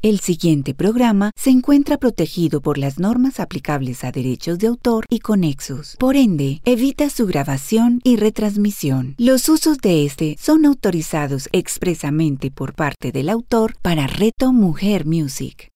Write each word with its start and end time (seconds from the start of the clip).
El 0.00 0.20
siguiente 0.20 0.74
programa 0.74 1.32
se 1.34 1.50
encuentra 1.50 1.96
protegido 1.96 2.60
por 2.60 2.78
las 2.78 3.00
normas 3.00 3.40
aplicables 3.40 4.04
a 4.04 4.12
derechos 4.12 4.60
de 4.60 4.68
autor 4.68 5.04
y 5.10 5.18
conexos. 5.18 5.96
Por 5.98 6.14
ende, 6.14 6.60
evita 6.64 7.10
su 7.10 7.26
grabación 7.26 8.00
y 8.04 8.14
retransmisión. 8.14 9.16
Los 9.18 9.48
usos 9.48 9.78
de 9.78 10.04
este 10.04 10.36
son 10.38 10.66
autorizados 10.66 11.48
expresamente 11.50 12.52
por 12.52 12.74
parte 12.74 13.10
del 13.10 13.28
autor 13.28 13.74
para 13.82 14.06
Reto 14.06 14.52
Mujer 14.52 15.04
Music. 15.04 15.72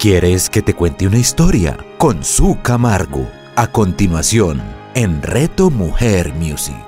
¿Quieres 0.00 0.50
que 0.50 0.62
te 0.62 0.74
cuente 0.74 1.06
una 1.06 1.18
historia? 1.18 1.78
Con 1.96 2.24
su 2.24 2.58
Camargo. 2.60 3.28
A 3.54 3.70
continuación, 3.70 4.60
en 4.96 5.22
Reto 5.22 5.70
Mujer 5.70 6.34
Music. 6.34 6.87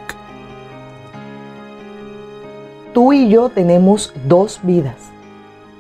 Tú 2.93 3.13
y 3.13 3.29
yo 3.29 3.51
tenemos 3.51 4.13
dos 4.27 4.61
vidas. 4.65 4.97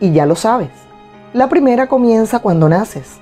Y 0.00 0.12
ya 0.12 0.26
lo 0.26 0.36
sabes. 0.36 0.70
La 1.32 1.48
primera 1.48 1.88
comienza 1.88 2.38
cuando 2.38 2.68
naces. 2.68 3.18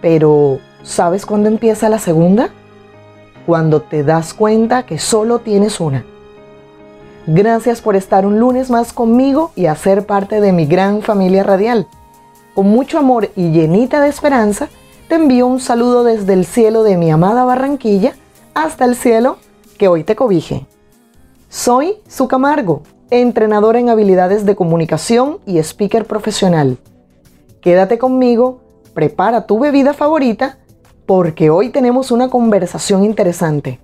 Pero, 0.00 0.58
¿sabes 0.82 1.26
cuándo 1.26 1.48
empieza 1.48 1.90
la 1.90 1.98
segunda? 1.98 2.50
Cuando 3.46 3.82
te 3.82 4.02
das 4.02 4.32
cuenta 4.32 4.86
que 4.86 4.98
solo 4.98 5.40
tienes 5.40 5.78
una. 5.78 6.04
Gracias 7.26 7.82
por 7.82 7.96
estar 7.96 8.24
un 8.24 8.40
lunes 8.40 8.70
más 8.70 8.92
conmigo 8.92 9.52
y 9.54 9.66
hacer 9.66 10.06
parte 10.06 10.40
de 10.40 10.52
mi 10.52 10.66
gran 10.66 11.02
familia 11.02 11.42
radial. 11.42 11.86
Con 12.54 12.68
mucho 12.68 12.98
amor 12.98 13.30
y 13.36 13.50
llenita 13.50 14.00
de 14.00 14.08
esperanza, 14.08 14.68
te 15.08 15.16
envío 15.16 15.46
un 15.46 15.60
saludo 15.60 16.02
desde 16.02 16.32
el 16.32 16.46
cielo 16.46 16.82
de 16.82 16.96
mi 16.96 17.10
amada 17.10 17.44
Barranquilla 17.44 18.14
hasta 18.54 18.86
el 18.86 18.96
cielo 18.96 19.36
que 19.78 19.88
hoy 19.88 20.02
te 20.02 20.16
cobije. 20.16 20.66
Soy 21.48 21.96
Su 22.08 22.28
Camargo 22.28 22.82
entrenador 23.20 23.76
en 23.76 23.90
habilidades 23.90 24.46
de 24.46 24.56
comunicación 24.56 25.38
y 25.44 25.58
speaker 25.58 26.06
profesional. 26.06 26.78
Quédate 27.60 27.98
conmigo, 27.98 28.60
prepara 28.94 29.46
tu 29.46 29.58
bebida 29.58 29.92
favorita, 29.92 30.58
porque 31.04 31.50
hoy 31.50 31.68
tenemos 31.68 32.10
una 32.10 32.30
conversación 32.30 33.04
interesante. 33.04 33.80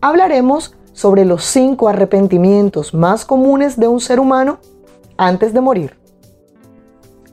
Hablaremos 0.00 0.74
sobre 0.92 1.24
los 1.24 1.44
cinco 1.44 1.88
arrepentimientos 1.88 2.92
más 2.92 3.24
comunes 3.24 3.78
de 3.78 3.86
un 3.86 4.00
ser 4.00 4.18
humano 4.18 4.58
antes 5.16 5.54
de 5.54 5.60
morir. 5.60 5.96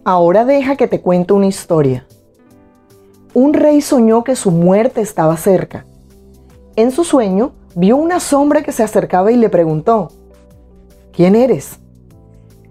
Ahora 0.03 0.45
deja 0.45 0.75
que 0.75 0.87
te 0.87 1.01
cuente 1.01 1.33
una 1.33 1.47
historia. 1.47 2.05
Un 3.33 3.55
rey 3.55 3.81
soñó 3.81 4.23
que 4.23 4.35
su 4.35 4.51
muerte 4.51 5.01
estaba 5.01 5.35
cerca. 5.35 5.83
En 6.75 6.91
su 6.91 7.03
sueño 7.03 7.53
vio 7.73 7.97
una 7.97 8.19
sombra 8.19 8.61
que 8.61 8.71
se 8.71 8.83
acercaba 8.83 9.31
y 9.31 9.35
le 9.35 9.49
preguntó, 9.49 10.09
¿Quién 11.17 11.35
eres? 11.35 11.79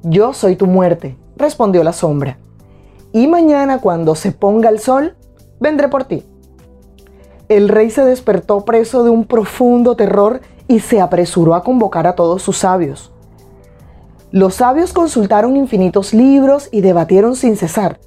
Yo 0.05 0.33
soy 0.33 0.55
tu 0.55 0.69
muerte, 0.69 1.17
respondió 1.37 1.83
la 1.83 1.93
sombra. 1.93 2.39
Y 3.13 3.27
mañana 3.27 3.81
cuando 3.81 4.15
se 4.15 4.31
ponga 4.31 4.69
el 4.69 4.79
sol, 4.79 5.17
vendré 5.59 5.89
por 5.89 6.05
ti. 6.05 6.23
El 7.49 7.69
rey 7.69 7.91
se 7.91 8.05
despertó 8.05 8.65
preso 8.65 9.03
de 9.03 9.11
un 9.11 9.25
profundo 9.25 9.97
terror 9.97 10.43
y 10.69 10.79
se 10.79 11.01
apresuró 11.01 11.57
a 11.57 11.65
convocar 11.65 12.07
a 12.07 12.15
todos 12.15 12.41
sus 12.41 12.59
sabios. 12.59 13.13
Los 14.31 14.55
sabios 14.55 14.93
consultaron 14.93 15.57
infinitos 15.57 16.15
libros 16.15 16.69
y 16.71 16.83
debatieron 16.83 17.35
sin 17.35 17.57
cesar, 17.57 17.99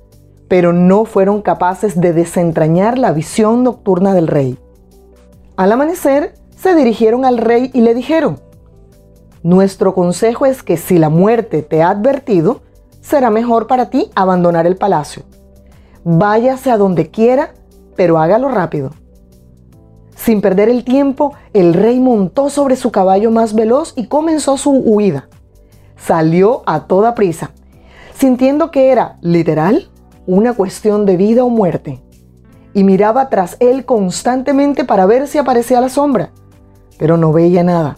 pero 0.47 0.71
no 0.71 1.03
fueron 1.03 1.41
capaces 1.41 1.99
de 1.99 2.13
desentrañar 2.13 2.97
la 2.97 3.11
visión 3.11 3.61
nocturna 3.61 4.13
del 4.13 4.27
rey. 4.27 4.57
Al 5.57 5.73
amanecer, 5.73 6.35
se 6.55 6.75
dirigieron 6.75 7.25
al 7.25 7.39
rey 7.39 7.71
y 7.73 7.81
le 7.81 7.93
dijeron, 7.93 8.39
nuestro 9.43 9.93
consejo 9.93 10.45
es 10.45 10.63
que 10.63 10.77
si 10.77 10.97
la 10.97 11.09
muerte 11.09 11.61
te 11.61 11.81
ha 11.81 11.89
advertido, 11.89 12.61
será 13.01 13.29
mejor 13.29 13.67
para 13.67 13.89
ti 13.89 14.09
abandonar 14.15 14.67
el 14.67 14.75
palacio. 14.75 15.23
Váyase 16.03 16.71
a 16.71 16.77
donde 16.77 17.09
quiera, 17.09 17.53
pero 17.95 18.19
hágalo 18.19 18.49
rápido. 18.49 18.91
Sin 20.15 20.41
perder 20.41 20.67
el 20.67 20.83
tiempo, 20.83 21.33
el 21.53 21.73
rey 21.73 21.99
montó 21.99 22.49
sobre 22.49 22.75
su 22.75 22.91
caballo 22.91 23.31
más 23.31 23.53
veloz 23.53 23.93
y 23.95 24.07
comenzó 24.07 24.57
su 24.57 24.71
huida. 24.71 25.29
Salió 25.97 26.63
a 26.65 26.87
toda 26.87 27.15
prisa, 27.15 27.51
sintiendo 28.17 28.69
que 28.71 28.91
era, 28.91 29.17
literal, 29.21 29.89
una 30.27 30.53
cuestión 30.53 31.05
de 31.05 31.15
vida 31.15 31.45
o 31.45 31.49
muerte. 31.49 32.01
Y 32.73 32.83
miraba 32.83 33.29
tras 33.29 33.55
él 33.59 33.85
constantemente 33.85 34.83
para 34.83 35.05
ver 35.05 35.27
si 35.27 35.37
aparecía 35.37 35.79
la 35.79 35.89
sombra, 35.89 36.31
pero 36.97 37.15
no 37.15 37.31
veía 37.31 37.63
nada. 37.63 37.97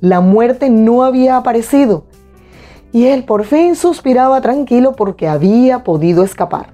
La 0.00 0.20
muerte 0.20 0.70
no 0.70 1.04
había 1.04 1.36
aparecido 1.36 2.04
y 2.92 3.06
él 3.06 3.24
por 3.24 3.44
fin 3.44 3.76
suspiraba 3.76 4.40
tranquilo 4.40 4.94
porque 4.96 5.28
había 5.28 5.84
podido 5.84 6.24
escapar. 6.24 6.72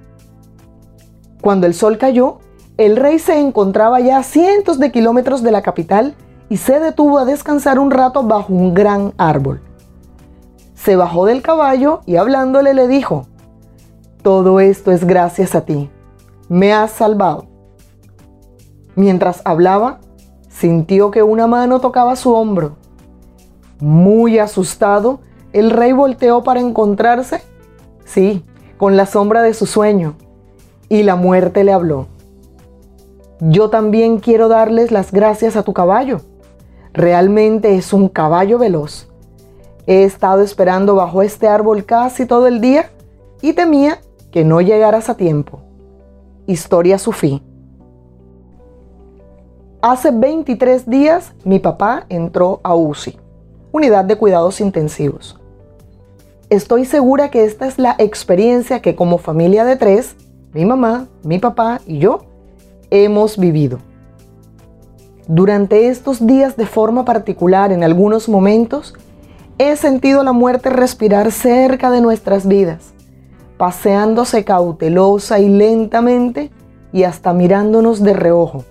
Cuando 1.42 1.66
el 1.66 1.74
sol 1.74 1.98
cayó, 1.98 2.38
el 2.76 2.96
rey 2.96 3.18
se 3.18 3.38
encontraba 3.38 4.00
ya 4.00 4.18
a 4.18 4.22
cientos 4.22 4.78
de 4.78 4.92
kilómetros 4.92 5.42
de 5.42 5.50
la 5.50 5.62
capital 5.62 6.14
y 6.48 6.58
se 6.58 6.78
detuvo 6.78 7.18
a 7.18 7.24
descansar 7.24 7.78
un 7.78 7.90
rato 7.90 8.22
bajo 8.22 8.52
un 8.52 8.74
gran 8.74 9.12
árbol. 9.18 9.60
Se 10.74 10.94
bajó 10.94 11.26
del 11.26 11.42
caballo 11.42 12.02
y 12.06 12.16
hablándole 12.16 12.74
le 12.74 12.86
dijo, 12.86 13.26
todo 14.22 14.60
esto 14.60 14.92
es 14.92 15.04
gracias 15.04 15.54
a 15.54 15.62
ti, 15.62 15.90
me 16.48 16.72
has 16.72 16.92
salvado. 16.92 17.46
Mientras 18.94 19.42
hablaba, 19.44 19.98
sintió 20.48 21.10
que 21.10 21.22
una 21.22 21.46
mano 21.46 21.80
tocaba 21.80 22.14
su 22.14 22.32
hombro 22.32 22.76
muy 23.80 24.38
asustado, 24.38 25.20
el 25.52 25.70
rey 25.70 25.92
volteó 25.92 26.42
para 26.42 26.60
encontrarse, 26.60 27.42
sí, 28.04 28.44
con 28.76 28.96
la 28.96 29.06
sombra 29.06 29.42
de 29.42 29.54
su 29.54 29.66
sueño, 29.66 30.14
y 30.88 31.02
la 31.02 31.16
muerte 31.16 31.64
le 31.64 31.72
habló. 31.72 32.06
Yo 33.40 33.68
también 33.70 34.18
quiero 34.18 34.48
darles 34.48 34.90
las 34.90 35.12
gracias 35.12 35.56
a 35.56 35.62
tu 35.62 35.72
caballo. 35.72 36.20
Realmente 36.92 37.76
es 37.76 37.92
un 37.92 38.08
caballo 38.08 38.58
veloz. 38.58 39.08
He 39.86 40.04
estado 40.04 40.40
esperando 40.40 40.94
bajo 40.94 41.22
este 41.22 41.46
árbol 41.46 41.84
casi 41.84 42.24
todo 42.24 42.46
el 42.46 42.60
día 42.60 42.90
y 43.42 43.52
temía 43.52 44.00
que 44.30 44.44
no 44.44 44.60
llegaras 44.60 45.10
a 45.10 45.16
tiempo. 45.16 45.60
Historia 46.46 46.98
su 46.98 47.12
fin. 47.12 47.42
Hace 49.82 50.10
23 50.10 50.88
días 50.88 51.32
mi 51.44 51.58
papá 51.58 52.06
entró 52.08 52.60
a 52.62 52.74
UCI 52.74 53.25
unidad 53.76 54.06
de 54.06 54.16
cuidados 54.16 54.60
intensivos. 54.60 55.38
Estoy 56.48 56.86
segura 56.86 57.30
que 57.30 57.44
esta 57.44 57.66
es 57.66 57.78
la 57.78 57.94
experiencia 57.98 58.80
que 58.80 58.96
como 58.96 59.18
familia 59.18 59.64
de 59.66 59.76
tres, 59.76 60.16
mi 60.54 60.64
mamá, 60.64 61.08
mi 61.22 61.38
papá 61.38 61.82
y 61.86 61.98
yo, 61.98 62.24
hemos 62.90 63.36
vivido. 63.36 63.78
Durante 65.28 65.88
estos 65.88 66.26
días 66.26 66.56
de 66.56 66.66
forma 66.66 67.04
particular, 67.04 67.70
en 67.70 67.84
algunos 67.84 68.28
momentos, 68.28 68.94
he 69.58 69.76
sentido 69.76 70.22
la 70.22 70.32
muerte 70.32 70.70
respirar 70.70 71.30
cerca 71.30 71.90
de 71.90 72.00
nuestras 72.00 72.46
vidas, 72.46 72.94
paseándose 73.58 74.44
cautelosa 74.44 75.38
y 75.38 75.50
lentamente 75.50 76.50
y 76.92 77.02
hasta 77.02 77.34
mirándonos 77.34 78.02
de 78.02 78.14
reojo, 78.14 78.64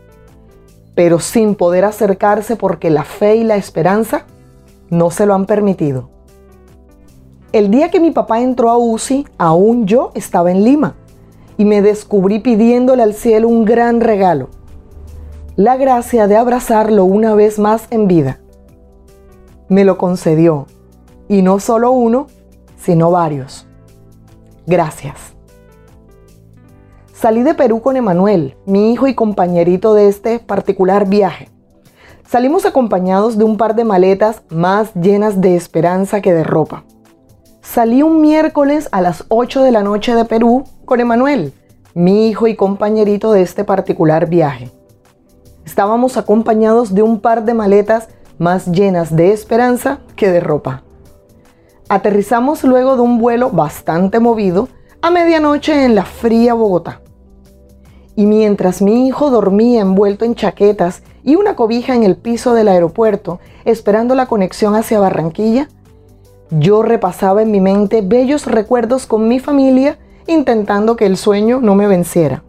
pero 0.96 1.20
sin 1.20 1.54
poder 1.54 1.86
acercarse 1.86 2.56
porque 2.56 2.90
la 2.90 3.04
fe 3.04 3.36
y 3.36 3.44
la 3.44 3.58
esperanza 3.58 4.26
no 4.90 5.12
se 5.12 5.26
lo 5.26 5.34
han 5.34 5.46
permitido. 5.46 6.10
El 7.52 7.72
día 7.72 7.90
que 7.90 8.00
mi 8.00 8.12
papá 8.12 8.42
entró 8.42 8.70
a 8.70 8.78
UCI, 8.78 9.28
aún 9.38 9.86
yo 9.86 10.12
estaba 10.14 10.52
en 10.52 10.64
Lima 10.64 10.96
y 11.58 11.66
me 11.66 11.82
descubrí 11.82 12.40
pidiéndole 12.40 13.04
al 13.04 13.14
cielo 13.14 13.48
un 13.48 13.64
gran 13.66 14.02
regalo, 14.02 14.50
la 15.56 15.78
gracia 15.78 16.28
de 16.28 16.36
abrazarlo 16.36 17.06
una 17.06 17.34
vez 17.34 17.60
más 17.60 17.88
en 17.92 18.08
vida. 18.08 18.40
Me 19.70 19.86
lo 19.86 19.98
concedió, 19.98 20.68
y 21.30 21.42
no 21.42 21.60
solo 21.60 21.92
uno, 21.92 22.28
sino 22.78 23.10
varios. 23.10 23.66
Gracias. 24.68 25.16
Salí 27.14 27.44
de 27.44 27.54
Perú 27.54 27.82
con 27.82 27.96
Emanuel, 27.96 28.58
mi 28.66 28.92
hijo 28.92 29.08
y 29.08 29.16
compañerito 29.16 29.94
de 29.94 30.10
este 30.10 30.40
particular 30.40 31.08
viaje. 31.08 31.50
Salimos 32.28 32.66
acompañados 32.66 33.38
de 33.38 33.44
un 33.44 33.56
par 33.56 33.76
de 33.76 33.84
maletas 33.84 34.42
más 34.50 34.94
llenas 34.96 35.42
de 35.42 35.56
esperanza 35.56 36.22
que 36.22 36.34
de 36.34 36.44
ropa. 36.44 36.84
Salí 37.62 38.02
un 38.02 38.20
miércoles 38.20 38.90
a 38.92 39.02
las 39.02 39.26
8 39.28 39.62
de 39.62 39.72
la 39.72 39.84
noche 39.84 40.16
de 40.16 40.26
Perú 40.26 40.64
con 40.86 41.00
Emanuel, 41.00 41.54
mi 41.94 42.28
hijo 42.28 42.48
y 42.48 42.56
compañerito 42.56 43.32
de 43.32 43.44
este 43.44 43.64
particular 43.64 44.28
viaje. 44.28 44.72
Estábamos 45.66 46.18
acompañados 46.18 46.96
de 46.96 47.04
un 47.04 47.20
par 47.20 47.46
de 47.46 47.54
maletas 47.54 48.10
más 48.40 48.72
llenas 48.72 49.16
de 49.16 49.32
esperanza 49.32 50.00
que 50.16 50.32
de 50.32 50.40
ropa. 50.40 50.82
Aterrizamos 51.90 52.64
luego 52.64 52.96
de 52.96 53.04
un 53.04 53.20
vuelo 53.20 53.52
bastante 53.52 54.20
movido 54.20 54.68
a 55.00 55.12
medianoche 55.12 55.86
en 55.86 55.94
la 55.94 56.06
fría 56.06 56.56
Bogotá. 56.56 57.02
Y 58.16 58.26
mientras 58.26 58.82
mi 58.82 59.08
hijo 59.08 59.30
dormía 59.30 59.82
envuelto 59.82 60.26
en 60.26 60.34
chaquetas 60.34 61.04
y 61.26 61.36
una 61.36 61.56
cobija 61.56 61.96
en 61.96 62.04
el 62.04 62.16
piso 62.16 62.54
del 62.54 62.70
aeropuerto 62.70 63.40
esperando 63.66 64.16
la 64.16 64.28
conexión 64.28 64.76
hacia 64.76 65.00
Barranquilla, 65.00 65.68
Yo 66.52 66.84
repasaba 66.84 67.42
en 67.42 67.50
mi 67.50 67.60
mente 67.60 68.02
bellos 68.04 68.46
recuerdos 68.46 69.08
con 69.08 69.28
mi 69.28 69.40
familia, 69.40 69.98
intentando 70.28 70.96
que 70.96 71.08
el 71.08 71.18
sueño 71.18 71.60
no 71.60 71.74
me 71.74 71.88
venciera. 71.88 72.44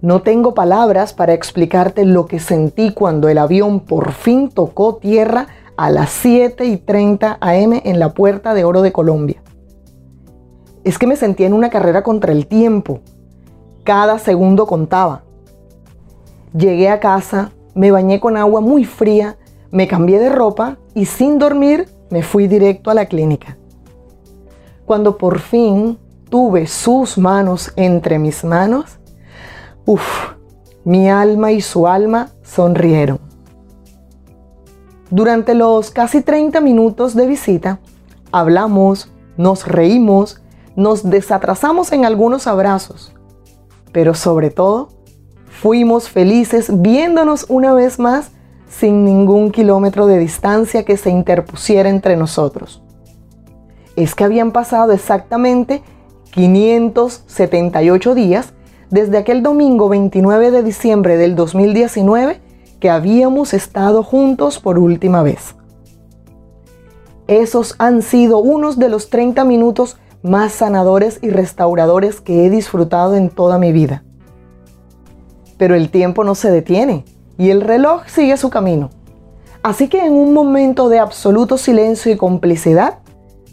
No 0.00 0.22
tengo 0.22 0.54
palabras 0.54 1.12
para 1.12 1.34
explicarte 1.34 2.04
lo 2.04 2.26
que 2.26 2.38
sentí 2.38 2.94
cuando 2.94 3.28
el 3.28 3.38
avión 3.38 3.80
por 3.80 4.12
fin 4.12 4.48
tocó 4.48 4.94
tierra 4.94 5.48
a 5.76 5.90
las 5.90 6.10
7 6.10 6.64
y 6.66 6.76
30 6.76 7.38
am 7.40 7.80
en 7.84 7.98
la 7.98 8.14
Puerta 8.14 8.54
de 8.54 8.64
Oro 8.64 8.82
de 8.82 8.92
Colombia. 8.92 9.42
Es 10.84 10.98
que 10.98 11.08
me 11.08 11.16
sentía 11.16 11.48
en 11.48 11.52
una 11.52 11.70
carrera 11.70 12.04
contra 12.04 12.30
el 12.30 12.46
tiempo. 12.46 13.00
Cada 13.82 14.20
segundo 14.20 14.66
contaba. 14.66 15.25
Llegué 16.56 16.88
a 16.88 17.00
casa, 17.00 17.52
me 17.74 17.90
bañé 17.90 18.18
con 18.18 18.38
agua 18.38 18.62
muy 18.62 18.84
fría, 18.86 19.36
me 19.70 19.86
cambié 19.86 20.18
de 20.18 20.30
ropa 20.30 20.78
y 20.94 21.04
sin 21.04 21.38
dormir 21.38 21.86
me 22.08 22.22
fui 22.22 22.46
directo 22.46 22.90
a 22.90 22.94
la 22.94 23.04
clínica. 23.04 23.58
Cuando 24.86 25.18
por 25.18 25.38
fin 25.38 25.98
tuve 26.30 26.66
sus 26.66 27.18
manos 27.18 27.72
entre 27.76 28.18
mis 28.18 28.42
manos, 28.42 28.98
uff, 29.84 30.32
mi 30.82 31.10
alma 31.10 31.52
y 31.52 31.60
su 31.60 31.86
alma 31.86 32.30
sonrieron. 32.42 33.20
Durante 35.10 35.54
los 35.54 35.90
casi 35.90 36.22
30 36.22 36.62
minutos 36.62 37.14
de 37.14 37.26
visita, 37.26 37.80
hablamos, 38.32 39.12
nos 39.36 39.66
reímos, 39.66 40.40
nos 40.74 41.08
desatrasamos 41.10 41.92
en 41.92 42.06
algunos 42.06 42.46
abrazos, 42.46 43.12
pero 43.92 44.14
sobre 44.14 44.50
todo, 44.50 44.95
fuimos 45.60 46.08
felices 46.08 46.70
viéndonos 46.82 47.46
una 47.48 47.72
vez 47.72 47.98
más 47.98 48.30
sin 48.68 49.04
ningún 49.04 49.50
kilómetro 49.50 50.06
de 50.06 50.18
distancia 50.18 50.84
que 50.84 50.96
se 50.96 51.10
interpusiera 51.10 51.88
entre 51.88 52.16
nosotros. 52.16 52.82
Es 53.96 54.14
que 54.14 54.24
habían 54.24 54.52
pasado 54.52 54.92
exactamente 54.92 55.82
578 56.32 58.14
días 58.14 58.52
desde 58.90 59.18
aquel 59.18 59.42
domingo 59.42 59.88
29 59.88 60.50
de 60.50 60.62
diciembre 60.62 61.16
del 61.16 61.34
2019 61.34 62.40
que 62.78 62.90
habíamos 62.90 63.54
estado 63.54 64.02
juntos 64.02 64.58
por 64.58 64.78
última 64.78 65.22
vez. 65.22 65.54
Esos 67.26 67.74
han 67.78 68.02
sido 68.02 68.38
unos 68.38 68.78
de 68.78 68.90
los 68.90 69.08
30 69.08 69.44
minutos 69.44 69.96
más 70.22 70.52
sanadores 70.52 71.18
y 71.22 71.30
restauradores 71.30 72.20
que 72.20 72.44
he 72.44 72.50
disfrutado 72.50 73.16
en 73.16 73.30
toda 73.30 73.58
mi 73.58 73.72
vida. 73.72 74.04
Pero 75.56 75.74
el 75.74 75.90
tiempo 75.90 76.24
no 76.24 76.34
se 76.34 76.50
detiene 76.50 77.04
y 77.38 77.50
el 77.50 77.60
reloj 77.60 78.02
sigue 78.06 78.36
su 78.36 78.50
camino. 78.50 78.90
Así 79.62 79.88
que 79.88 80.04
en 80.04 80.12
un 80.12 80.32
momento 80.32 80.88
de 80.88 80.98
absoluto 80.98 81.58
silencio 81.58 82.12
y 82.12 82.16
complicidad, 82.16 82.98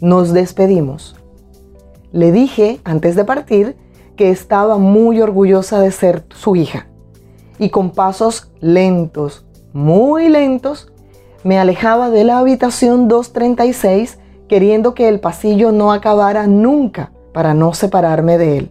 nos 0.00 0.32
despedimos. 0.32 1.16
Le 2.12 2.30
dije, 2.30 2.80
antes 2.84 3.16
de 3.16 3.24
partir, 3.24 3.76
que 4.16 4.30
estaba 4.30 4.78
muy 4.78 5.20
orgullosa 5.20 5.80
de 5.80 5.90
ser 5.90 6.24
su 6.28 6.56
hija. 6.56 6.86
Y 7.58 7.70
con 7.70 7.90
pasos 7.90 8.52
lentos, 8.60 9.44
muy 9.72 10.28
lentos, 10.28 10.92
me 11.42 11.58
alejaba 11.58 12.10
de 12.10 12.24
la 12.24 12.38
habitación 12.38 13.08
236 13.08 14.18
queriendo 14.48 14.94
que 14.94 15.08
el 15.08 15.20
pasillo 15.20 15.72
no 15.72 15.92
acabara 15.92 16.46
nunca 16.46 17.12
para 17.32 17.54
no 17.54 17.74
separarme 17.74 18.38
de 18.38 18.58
él. 18.58 18.70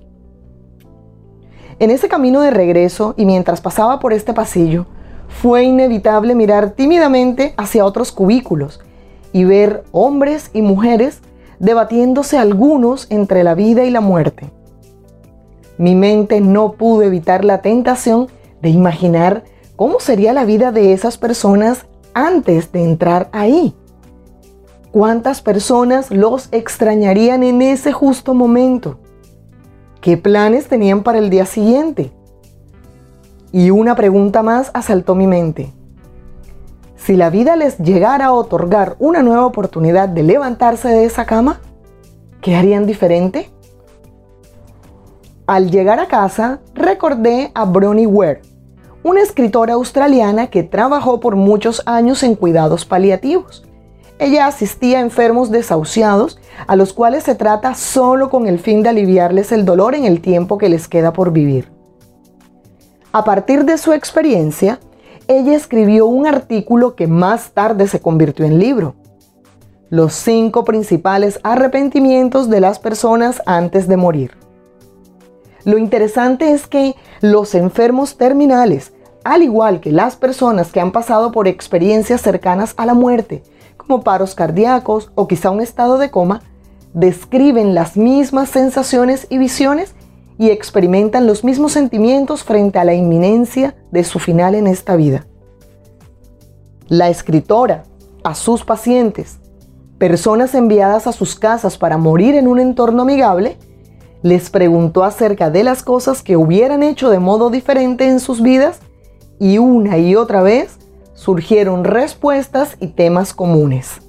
En 1.84 1.92
ese 1.92 2.08
camino 2.08 2.40
de 2.40 2.50
regreso 2.50 3.14
y 3.18 3.26
mientras 3.26 3.60
pasaba 3.60 4.00
por 4.00 4.14
este 4.14 4.34
pasillo, 4.34 4.86
fue 5.28 5.64
inevitable 5.64 6.34
mirar 6.34 6.70
tímidamente 6.70 7.54
hacia 7.58 7.84
otros 7.84 8.14
cubículos 8.14 8.80
y 9.34 9.44
ver 9.44 9.84
hombres 9.92 10.50
y 10.54 10.62
mujeres 10.62 11.20
debatiéndose 11.60 12.38
algunos 12.38 13.08
entre 13.10 13.44
la 13.44 13.54
vida 13.54 13.84
y 13.84 13.90
la 13.90 14.00
muerte. 14.00 14.50
Mi 15.78 15.94
mente 15.94 16.40
no 16.40 16.72
pudo 16.72 17.02
evitar 17.02 17.44
la 17.44 17.62
tentación 17.62 18.30
de 18.62 18.70
imaginar 18.70 19.44
cómo 19.76 20.00
sería 20.00 20.32
la 20.32 20.46
vida 20.46 20.72
de 20.72 20.94
esas 20.94 21.18
personas 21.18 21.86
antes 22.14 22.72
de 22.72 22.82
entrar 22.82 23.28
ahí. 23.34 23.76
¿Cuántas 24.94 25.42
personas 25.42 26.12
los 26.12 26.48
extrañarían 26.54 27.44
en 27.44 27.62
ese 27.62 27.92
justo 27.92 28.34
momento? 28.34 29.00
¿Qué 30.04 30.18
planes 30.18 30.68
tenían 30.68 31.02
para 31.02 31.18
el 31.18 31.30
día 31.30 31.46
siguiente? 31.46 32.12
Y 33.54 33.70
una 33.70 33.96
pregunta 33.96 34.44
más 34.44 34.70
asaltó 34.74 35.16
mi 35.16 35.28
mente. 35.28 35.72
Si 36.98 37.16
la 37.16 37.30
vida 37.30 37.56
les 37.56 37.78
llegara 37.78 38.26
a 38.26 38.34
otorgar 38.34 38.98
una 39.00 39.24
nueva 39.24 39.46
oportunidad 39.46 40.10
de 40.10 40.24
levantarse 40.24 40.90
de 40.90 41.06
esa 41.06 41.26
cama, 41.26 41.62
¿qué 42.42 42.58
harían 42.58 42.86
diferente? 42.86 43.50
Al 45.48 45.72
llegar 45.72 46.02
a 46.02 46.10
casa, 46.10 46.60
recordé 46.74 47.52
a 47.56 47.64
Bronnie 47.64 48.06
Ware, 48.06 48.42
una 49.04 49.22
escritora 49.22 49.76
australiana 49.76 50.48
que 50.48 50.64
trabajó 50.64 51.22
por 51.22 51.38
muchos 51.38 51.82
años 51.86 52.24
en 52.24 52.36
cuidados 52.36 52.84
paliativos. 52.84 53.66
Ella 54.20 54.48
asistía 54.48 55.00
a 55.00 55.02
enfermos 55.02 55.52
desahuciados, 55.52 56.40
a 56.68 56.76
los 56.76 56.94
cuales 56.94 57.24
se 57.24 57.36
trata 57.36 57.74
solo 57.76 58.30
con 58.30 58.48
el 58.48 58.60
fin 58.60 58.84
de 58.84 58.90
aliviarles 58.90 59.52
el 59.52 59.66
dolor 59.66 59.96
en 59.96 60.06
el 60.06 60.22
tiempo 60.22 60.58
que 60.58 60.70
les 60.70 60.88
queda 60.88 61.14
por 61.14 61.32
vivir. 61.32 61.72
A 63.12 63.24
partir 63.24 63.66
de 63.66 63.78
su 63.78 63.94
experiencia, 63.94 64.80
ella 65.28 65.56
escribió 65.56 66.06
un 66.06 66.28
artículo 66.28 66.96
que 66.96 67.08
más 67.08 67.52
tarde 67.52 67.88
se 67.88 68.00
convirtió 68.00 68.46
en 68.46 68.60
libro. 68.60 68.96
Los 69.90 70.14
cinco 70.14 70.64
principales 70.64 71.40
arrepentimientos 71.44 72.50
de 72.50 72.60
las 72.60 72.80
personas 72.80 73.42
antes 73.46 73.88
de 73.88 73.98
morir. 73.98 74.32
Lo 75.66 75.78
interesante 75.78 76.52
es 76.52 76.68
que 76.68 76.96
los 77.22 77.56
enfermos 77.56 78.18
terminales, 78.18 78.94
al 79.24 79.44
igual 79.44 79.80
que 79.80 79.92
las 79.92 80.16
personas 80.16 80.72
que 80.72 80.82
han 80.82 80.92
pasado 80.92 81.32
por 81.32 81.48
experiencias 81.48 82.22
cercanas 82.22 82.74
a 82.76 82.86
la 82.86 82.94
muerte, 82.94 83.44
como 83.88 84.04
paros 84.04 84.36
cardíacos 84.36 85.12
o 85.16 85.28
quizá 85.28 85.52
un 85.52 85.62
estado 85.62 85.98
de 85.98 86.12
coma, 86.12 86.42
describen 86.94 87.74
las 87.76 87.98
mismas 87.98 88.50
sensaciones 88.50 89.28
y 89.30 89.38
visiones 89.38 89.96
y 90.38 90.50
experimentan 90.50 91.28
los 91.28 91.44
mismos 91.44 91.74
sentimientos 91.74 92.44
frente 92.44 92.80
a 92.80 92.84
la 92.84 92.94
inminencia 92.94 93.76
de 93.92 94.04
su 94.04 94.20
final 94.20 94.56
en 94.56 94.68
esta 94.68 94.96
vida. 94.96 95.26
La 96.88 97.10
escritora, 97.10 97.84
a 98.24 98.36
sus 98.36 98.64
pacientes, 98.64 99.40
personas 99.98 100.54
enviadas 100.56 101.08
a 101.08 101.12
sus 101.12 101.36
casas 101.36 101.78
para 101.78 101.98
morir 101.98 102.36
en 102.36 102.48
un 102.48 102.60
entorno 102.60 103.04
amigable, 103.04 103.58
les 104.22 104.50
preguntó 104.50 105.04
acerca 105.04 105.50
de 105.50 105.64
las 105.64 105.84
cosas 105.84 106.24
que 106.24 106.38
hubieran 106.38 106.82
hecho 106.84 107.10
de 107.10 107.20
modo 107.20 107.50
diferente 107.50 108.08
en 108.08 108.20
sus 108.20 108.42
vidas 108.42 108.80
y 109.40 109.58
una 109.58 109.98
y 109.98 110.16
otra 110.16 110.42
vez 110.42 110.78
surgieron 111.24 111.86
respuestas 111.86 112.76
y 112.82 112.88
temas 112.88 113.34
comunes. 113.34 114.02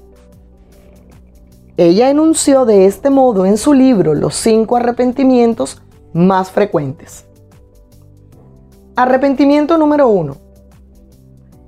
Ella 1.77 2.11
enunció 2.11 2.65
de 2.65 2.87
este 2.87 3.09
modo 3.09 3.47
en 3.47 3.57
su 3.57 3.73
libro 3.73 4.15
Los 4.15 4.35
cinco 4.35 4.77
arrepentimientos 4.77 5.81
más 6.13 6.51
frecuentes. 6.51 7.25
Arrepentimiento 8.97 9.79
número 9.79 10.09
uno. 10.09 10.39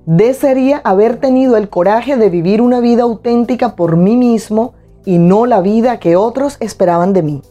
Desearía 0.04 0.80
haber 0.82 1.18
tenido 1.18 1.56
el 1.56 1.68
coraje 1.68 2.16
de 2.16 2.28
vivir 2.28 2.60
una 2.60 2.80
vida 2.80 3.04
auténtica 3.04 3.76
por 3.76 3.96
mí 3.96 4.16
mismo 4.16 4.74
y 5.04 5.18
no 5.18 5.46
la 5.46 5.60
vida 5.60 6.00
que 6.00 6.16
otros 6.16 6.56
esperaban 6.58 7.12
de 7.12 7.22
mí. 7.22 7.42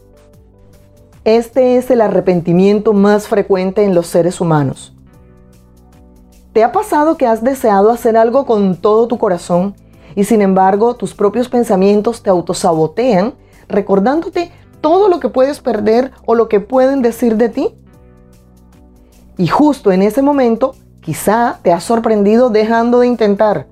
Este 1.23 1.77
es 1.77 1.89
el 1.89 2.01
arrepentimiento 2.01 2.91
más 2.91 3.29
frecuente 3.29 3.85
en 3.85 3.95
los 3.95 4.07
seres 4.07 4.41
humanos. 4.41 4.94
¿Te 6.55 6.63
ha 6.63 6.71
pasado 6.71 7.17
que 7.17 7.27
has 7.27 7.43
deseado 7.43 7.91
hacer 7.91 8.15
algo 8.15 8.45
con 8.45 8.77
todo 8.77 9.09
tu 9.09 9.17
corazón 9.17 9.75
y 10.15 10.23
sin 10.23 10.41
embargo 10.41 10.95
tus 10.95 11.13
propios 11.13 11.49
pensamientos 11.49 12.23
te 12.23 12.29
autosabotean 12.29 13.33
recordándote 13.67 14.53
todo 14.79 15.09
lo 15.09 15.19
que 15.19 15.27
puedes 15.27 15.59
perder 15.59 16.13
o 16.25 16.33
lo 16.33 16.47
que 16.47 16.61
pueden 16.61 17.01
decir 17.01 17.35
de 17.35 17.49
ti? 17.49 17.75
Y 19.37 19.47
justo 19.47 19.91
en 19.91 20.01
ese 20.01 20.21
momento, 20.21 20.75
quizá 21.01 21.59
te 21.61 21.73
has 21.73 21.83
sorprendido 21.83 22.49
dejando 22.49 22.99
de 22.99 23.07
intentar, 23.07 23.67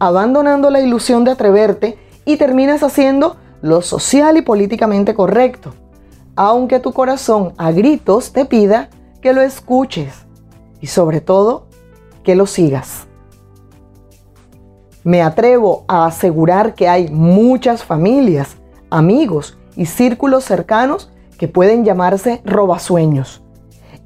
abandonando 0.00 0.70
la 0.70 0.80
ilusión 0.80 1.22
de 1.22 1.30
atreverte 1.30 1.98
y 2.24 2.36
terminas 2.36 2.82
haciendo 2.82 3.36
lo 3.62 3.80
social 3.80 4.36
y 4.36 4.42
políticamente 4.42 5.14
correcto, 5.14 5.72
aunque 6.34 6.80
tu 6.80 6.92
corazón 6.92 7.52
a 7.58 7.70
gritos 7.70 8.32
te 8.32 8.44
pida 8.44 8.90
que 9.22 9.32
lo 9.32 9.40
escuches 9.40 10.26
y 10.80 10.88
sobre 10.88 11.20
todo 11.20 11.68
que 12.24 12.34
lo 12.34 12.46
sigas. 12.46 13.06
Me 15.04 15.22
atrevo 15.22 15.84
a 15.86 16.06
asegurar 16.06 16.74
que 16.74 16.88
hay 16.88 17.08
muchas 17.08 17.84
familias, 17.84 18.56
amigos 18.90 19.58
y 19.76 19.86
círculos 19.86 20.44
cercanos 20.44 21.10
que 21.38 21.46
pueden 21.46 21.84
llamarse 21.84 22.40
robasueños. 22.44 23.42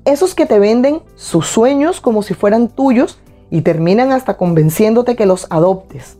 Esos 0.04 0.34
que 0.34 0.46
te 0.46 0.58
venden 0.58 1.02
sus 1.14 1.46
sueños 1.46 2.00
como 2.00 2.22
si 2.22 2.34
fueran 2.34 2.68
tuyos 2.68 3.20
y 3.50 3.60
terminan 3.60 4.10
hasta 4.10 4.37
convenciéndote 4.37 5.16
que 5.16 5.26
los 5.26 5.46
adoptes. 5.50 6.18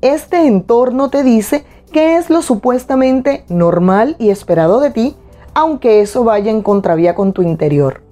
este 0.00 0.46
entorno 0.46 1.10
te 1.10 1.22
dice 1.22 1.64
qué 1.92 2.16
es 2.16 2.30
lo 2.30 2.40
supuestamente 2.40 3.44
normal 3.48 4.16
y 4.18 4.30
esperado 4.30 4.80
de 4.80 4.90
ti, 4.90 5.16
aunque 5.52 6.00
eso 6.00 6.24
vaya 6.24 6.50
en 6.50 6.62
contravía 6.62 7.14
con 7.14 7.32
tu 7.34 7.42
interior. 7.42 8.02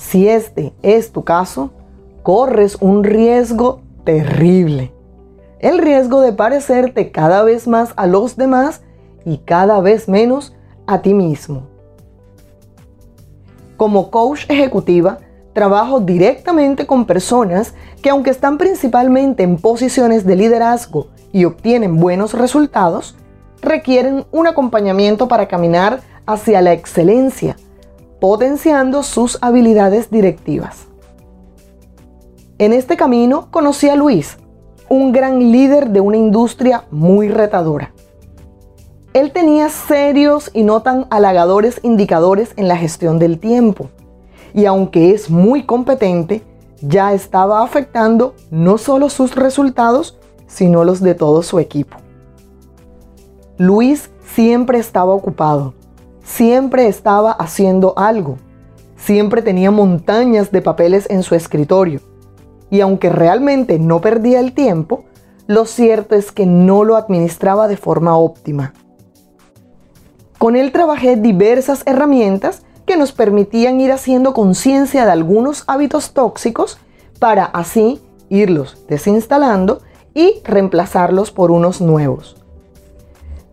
Si 0.00 0.28
este 0.28 0.72
es 0.82 1.12
tu 1.12 1.24
caso, 1.24 1.70
corres 2.22 2.78
un 2.80 3.04
riesgo 3.04 3.82
terrible. 4.04 4.92
El 5.60 5.78
riesgo 5.78 6.22
de 6.22 6.32
parecerte 6.32 7.12
cada 7.12 7.44
vez 7.44 7.68
más 7.68 7.92
a 7.96 8.06
los 8.06 8.36
demás 8.36 8.80
y 9.26 9.38
cada 9.38 9.78
vez 9.80 10.08
menos 10.08 10.56
a 10.86 11.02
ti 11.02 11.12
mismo. 11.12 11.68
Como 13.76 14.10
coach 14.10 14.46
ejecutiva, 14.48 15.18
trabajo 15.52 16.00
directamente 16.00 16.86
con 16.86 17.04
personas 17.04 17.74
que 18.02 18.08
aunque 18.08 18.30
están 18.30 18.56
principalmente 18.56 19.42
en 19.42 19.58
posiciones 19.58 20.24
de 20.24 20.34
liderazgo 20.34 21.08
y 21.30 21.44
obtienen 21.44 21.98
buenos 21.98 22.32
resultados, 22.32 23.16
requieren 23.60 24.24
un 24.32 24.46
acompañamiento 24.46 25.28
para 25.28 25.46
caminar 25.46 26.00
hacia 26.26 26.62
la 26.62 26.72
excelencia, 26.72 27.56
potenciando 28.20 29.02
sus 29.02 29.38
habilidades 29.40 30.10
directivas. 30.10 30.86
En 32.58 32.74
este 32.74 32.96
camino 32.96 33.48
conocí 33.50 33.88
a 33.88 33.96
Luis, 33.96 34.36
un 34.90 35.12
gran 35.12 35.38
líder 35.50 35.90
de 35.90 36.00
una 36.00 36.18
industria 36.18 36.84
muy 36.90 37.28
retadora. 37.28 37.94
Él 39.14 39.32
tenía 39.32 39.70
serios 39.70 40.50
y 40.52 40.62
no 40.62 40.82
tan 40.82 41.06
halagadores 41.10 41.80
indicadores 41.82 42.52
en 42.56 42.68
la 42.68 42.76
gestión 42.76 43.18
del 43.18 43.38
tiempo, 43.38 43.88
y 44.52 44.66
aunque 44.66 45.12
es 45.12 45.30
muy 45.30 45.64
competente, 45.64 46.42
ya 46.82 47.12
estaba 47.12 47.62
afectando 47.62 48.34
no 48.50 48.78
solo 48.78 49.08
sus 49.08 49.34
resultados, 49.34 50.18
sino 50.46 50.84
los 50.84 51.00
de 51.00 51.14
todo 51.14 51.42
su 51.42 51.58
equipo. 51.58 51.96
Luis 53.56 54.10
siempre 54.24 54.78
estaba 54.78 55.14
ocupado, 55.14 55.74
siempre 56.30 56.86
estaba 56.86 57.32
haciendo 57.32 57.92
algo, 57.96 58.38
siempre 58.96 59.42
tenía 59.42 59.70
montañas 59.70 60.52
de 60.52 60.62
papeles 60.62 61.06
en 61.10 61.22
su 61.22 61.34
escritorio, 61.34 62.00
y 62.70 62.80
aunque 62.80 63.10
realmente 63.10 63.78
no 63.78 64.00
perdía 64.00 64.38
el 64.38 64.52
tiempo, 64.52 65.04
lo 65.48 65.66
cierto 65.66 66.14
es 66.14 66.30
que 66.30 66.46
no 66.46 66.84
lo 66.84 66.96
administraba 66.96 67.66
de 67.66 67.76
forma 67.76 68.16
óptima. 68.16 68.74
Con 70.38 70.54
él 70.54 70.70
trabajé 70.70 71.16
diversas 71.16 71.82
herramientas 71.84 72.62
que 72.86 72.96
nos 72.96 73.12
permitían 73.12 73.80
ir 73.80 73.90
haciendo 73.90 74.32
conciencia 74.32 75.04
de 75.04 75.10
algunos 75.10 75.64
hábitos 75.66 76.12
tóxicos 76.12 76.78
para 77.18 77.44
así 77.44 78.00
irlos 78.28 78.84
desinstalando 78.88 79.80
y 80.14 80.40
reemplazarlos 80.44 81.32
por 81.32 81.50
unos 81.50 81.80
nuevos. 81.80 82.36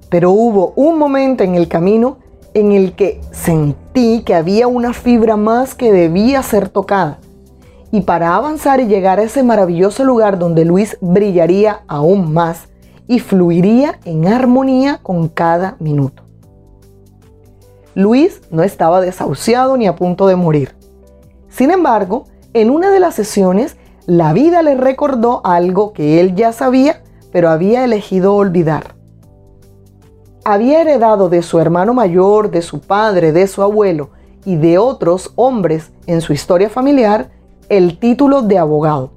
Pero 0.10 0.32
hubo 0.32 0.74
un 0.76 0.98
momento 1.00 1.44
en 1.44 1.56
el 1.56 1.68
camino 1.68 2.20
en 2.54 2.72
el 2.72 2.94
que 2.94 3.22
sentí 3.32 4.24
que 4.26 4.36
había 4.36 4.68
una 4.68 4.94
fibra 4.94 5.38
más 5.38 5.76
que 5.76 5.92
debía 5.92 6.42
ser 6.44 6.70
tocada. 6.70 7.20
Y 7.92 8.02
para 8.02 8.36
avanzar 8.36 8.80
y 8.80 8.88
llegar 8.88 9.20
a 9.20 9.24
ese 9.24 9.44
maravilloso 9.44 10.04
lugar 10.04 10.40
donde 10.40 10.66
Luis 10.66 10.98
brillaría 11.02 11.82
aún 11.88 12.34
más 12.34 12.68
y 13.08 13.20
fluiría 13.20 14.00
en 14.04 14.28
armonía 14.28 15.00
con 15.02 15.30
cada 15.30 15.78
minuto. 15.80 16.24
Luis 17.96 18.42
no 18.52 18.64
estaba 18.64 19.02
desahuciado 19.02 19.78
ni 19.78 19.88
a 19.88 19.96
punto 19.96 20.28
de 20.28 20.36
morir. 20.36 20.76
Sin 21.50 21.72
embargo, 21.72 22.26
en 22.54 22.70
una 22.70 22.92
de 22.92 23.00
las 23.00 23.16
sesiones, 23.16 23.78
la 24.06 24.34
vida 24.34 24.62
le 24.62 24.76
recordó 24.76 25.42
algo 25.44 25.94
que 25.94 26.20
él 26.20 26.36
ya 26.36 26.52
sabía, 26.52 27.02
pero 27.32 27.50
había 27.50 27.84
elegido 27.84 28.36
olvidar. 28.36 28.97
Había 30.50 30.80
heredado 30.80 31.28
de 31.28 31.42
su 31.42 31.60
hermano 31.60 31.94
mayor, 31.94 32.52
de 32.52 32.62
su 32.62 32.80
padre, 32.80 33.34
de 33.34 33.48
su 33.48 33.62
abuelo 33.62 34.12
y 34.46 34.56
de 34.56 34.78
otros 34.78 35.34
hombres 35.36 35.92
en 36.06 36.22
su 36.22 36.32
historia 36.32 36.70
familiar 36.70 37.32
el 37.68 38.00
título 38.00 38.44
de 38.44 38.58
abogado. 38.58 39.12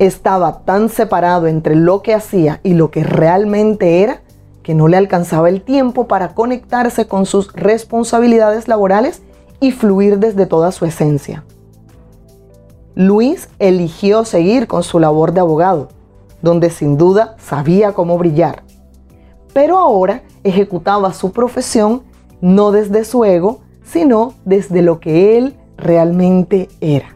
Estaba 0.00 0.64
tan 0.64 0.88
separado 0.88 1.46
entre 1.46 1.76
lo 1.76 2.02
que 2.02 2.12
hacía 2.12 2.58
y 2.64 2.74
lo 2.74 2.90
que 2.90 3.04
realmente 3.04 4.02
era 4.02 4.22
que 4.64 4.74
no 4.74 4.88
le 4.88 4.96
alcanzaba 4.96 5.48
el 5.48 5.62
tiempo 5.62 6.08
para 6.08 6.34
conectarse 6.34 7.06
con 7.06 7.24
sus 7.24 7.52
responsabilidades 7.52 8.66
laborales 8.66 9.22
y 9.60 9.70
fluir 9.70 10.18
desde 10.18 10.46
toda 10.46 10.72
su 10.72 10.86
esencia. 10.86 11.44
Luis 12.96 13.48
eligió 13.60 14.24
seguir 14.24 14.66
con 14.66 14.82
su 14.82 14.98
labor 14.98 15.30
de 15.30 15.38
abogado, 15.38 15.86
donde 16.42 16.70
sin 16.70 16.98
duda 16.98 17.36
sabía 17.38 17.92
cómo 17.92 18.18
brillar. 18.18 18.63
Pero 19.54 19.78
ahora 19.78 20.22
ejecutaba 20.42 21.14
su 21.14 21.32
profesión 21.32 22.02
no 22.42 22.72
desde 22.72 23.04
su 23.04 23.24
ego, 23.24 23.60
sino 23.84 24.34
desde 24.44 24.82
lo 24.82 25.00
que 25.00 25.38
él 25.38 25.56
realmente 25.78 26.68
era. 26.82 27.14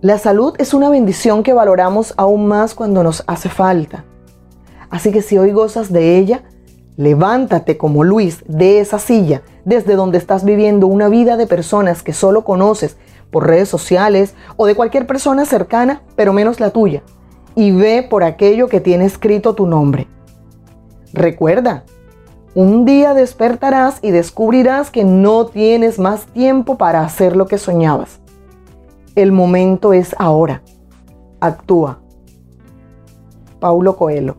La 0.00 0.18
salud 0.18 0.54
es 0.58 0.74
una 0.74 0.88
bendición 0.88 1.44
que 1.44 1.52
valoramos 1.52 2.14
aún 2.16 2.48
más 2.48 2.74
cuando 2.74 3.04
nos 3.04 3.22
hace 3.28 3.48
falta. 3.48 4.04
Así 4.90 5.12
que 5.12 5.22
si 5.22 5.38
hoy 5.38 5.52
gozas 5.52 5.92
de 5.92 6.18
ella, 6.18 6.42
levántate 6.96 7.78
como 7.78 8.02
Luis 8.02 8.42
de 8.48 8.80
esa 8.80 8.98
silla 8.98 9.42
desde 9.64 9.94
donde 9.94 10.18
estás 10.18 10.44
viviendo 10.44 10.86
una 10.88 11.08
vida 11.08 11.36
de 11.36 11.46
personas 11.46 12.02
que 12.02 12.12
solo 12.12 12.42
conoces 12.44 12.96
por 13.30 13.46
redes 13.46 13.68
sociales 13.68 14.34
o 14.56 14.66
de 14.66 14.74
cualquier 14.74 15.06
persona 15.06 15.46
cercana, 15.46 16.02
pero 16.16 16.32
menos 16.32 16.60
la 16.60 16.70
tuya, 16.70 17.02
y 17.54 17.72
ve 17.72 18.06
por 18.08 18.24
aquello 18.24 18.68
que 18.68 18.80
tiene 18.80 19.04
escrito 19.04 19.54
tu 19.54 19.66
nombre. 19.66 20.06
Recuerda, 21.12 21.84
un 22.54 22.84
día 22.84 23.14
despertarás 23.14 23.98
y 24.02 24.10
descubrirás 24.10 24.90
que 24.90 25.04
no 25.04 25.46
tienes 25.46 25.98
más 25.98 26.26
tiempo 26.26 26.76
para 26.76 27.02
hacer 27.02 27.36
lo 27.36 27.46
que 27.46 27.58
soñabas. 27.58 28.20
El 29.14 29.32
momento 29.32 29.92
es 29.92 30.14
ahora. 30.18 30.62
Actúa. 31.40 31.98
Paulo 33.58 33.96
Coelho 33.96 34.36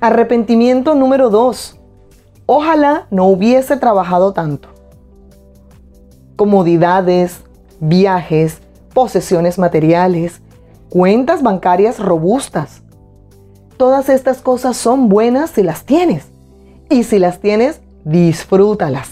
Arrepentimiento 0.00 0.94
número 0.94 1.30
2. 1.30 1.80
Ojalá 2.44 3.06
no 3.10 3.24
hubiese 3.26 3.78
trabajado 3.78 4.32
tanto. 4.34 4.68
Comodidades, 6.36 7.40
viajes, 7.80 8.60
posesiones 8.92 9.58
materiales, 9.58 10.42
cuentas 10.88 11.42
bancarias 11.42 11.98
robustas. 11.98 12.82
Todas 13.76 14.08
estas 14.08 14.40
cosas 14.40 14.76
son 14.76 15.08
buenas 15.08 15.50
si 15.50 15.62
las 15.62 15.84
tienes. 15.84 16.26
Y 16.88 17.02
si 17.02 17.18
las 17.18 17.40
tienes, 17.40 17.80
disfrútalas. 18.04 19.10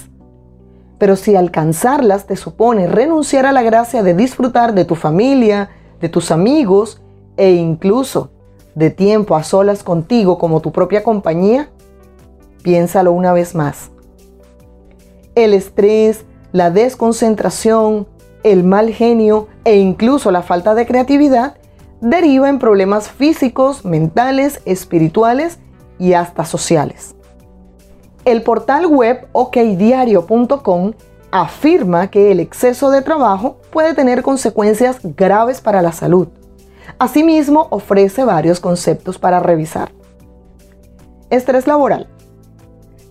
Pero 0.98 1.16
si 1.16 1.36
alcanzarlas 1.36 2.26
te 2.26 2.36
supone 2.36 2.86
renunciar 2.86 3.46
a 3.46 3.52
la 3.52 3.62
gracia 3.62 4.02
de 4.02 4.14
disfrutar 4.14 4.74
de 4.74 4.84
tu 4.84 4.94
familia, 4.94 5.70
de 6.00 6.08
tus 6.08 6.30
amigos 6.30 7.02
e 7.36 7.52
incluso 7.52 8.30
de 8.74 8.90
tiempo 8.90 9.36
a 9.36 9.42
solas 9.42 9.82
contigo 9.82 10.38
como 10.38 10.60
tu 10.60 10.72
propia 10.72 11.02
compañía, 11.02 11.68
piénsalo 12.62 13.12
una 13.12 13.32
vez 13.32 13.54
más. 13.54 13.90
El 15.34 15.52
estrés, 15.52 16.24
la 16.52 16.70
desconcentración, 16.70 18.06
el 18.44 18.62
mal 18.62 18.90
genio 18.90 19.48
e 19.64 19.76
incluso 19.76 20.30
la 20.30 20.42
falta 20.42 20.74
de 20.74 20.86
creatividad 20.86 21.56
deriva 22.04 22.48
en 22.48 22.58
problemas 22.58 23.08
físicos, 23.08 23.84
mentales, 23.84 24.60
espirituales 24.64 25.58
y 25.98 26.12
hasta 26.12 26.44
sociales. 26.44 27.14
El 28.24 28.42
portal 28.42 28.86
web 28.86 29.26
okdiario.com 29.32 30.92
afirma 31.30 32.08
que 32.08 32.30
el 32.30 32.40
exceso 32.40 32.90
de 32.90 33.02
trabajo 33.02 33.56
puede 33.70 33.94
tener 33.94 34.22
consecuencias 34.22 34.98
graves 35.02 35.60
para 35.60 35.82
la 35.82 35.92
salud 35.92 36.28
Asimismo, 36.98 37.66
ofrece 37.70 38.24
varios 38.24 38.60
conceptos 38.60 39.18
para 39.18 39.40
revisar. 39.40 39.90
Estrés 41.30 41.66
laboral. 41.66 42.08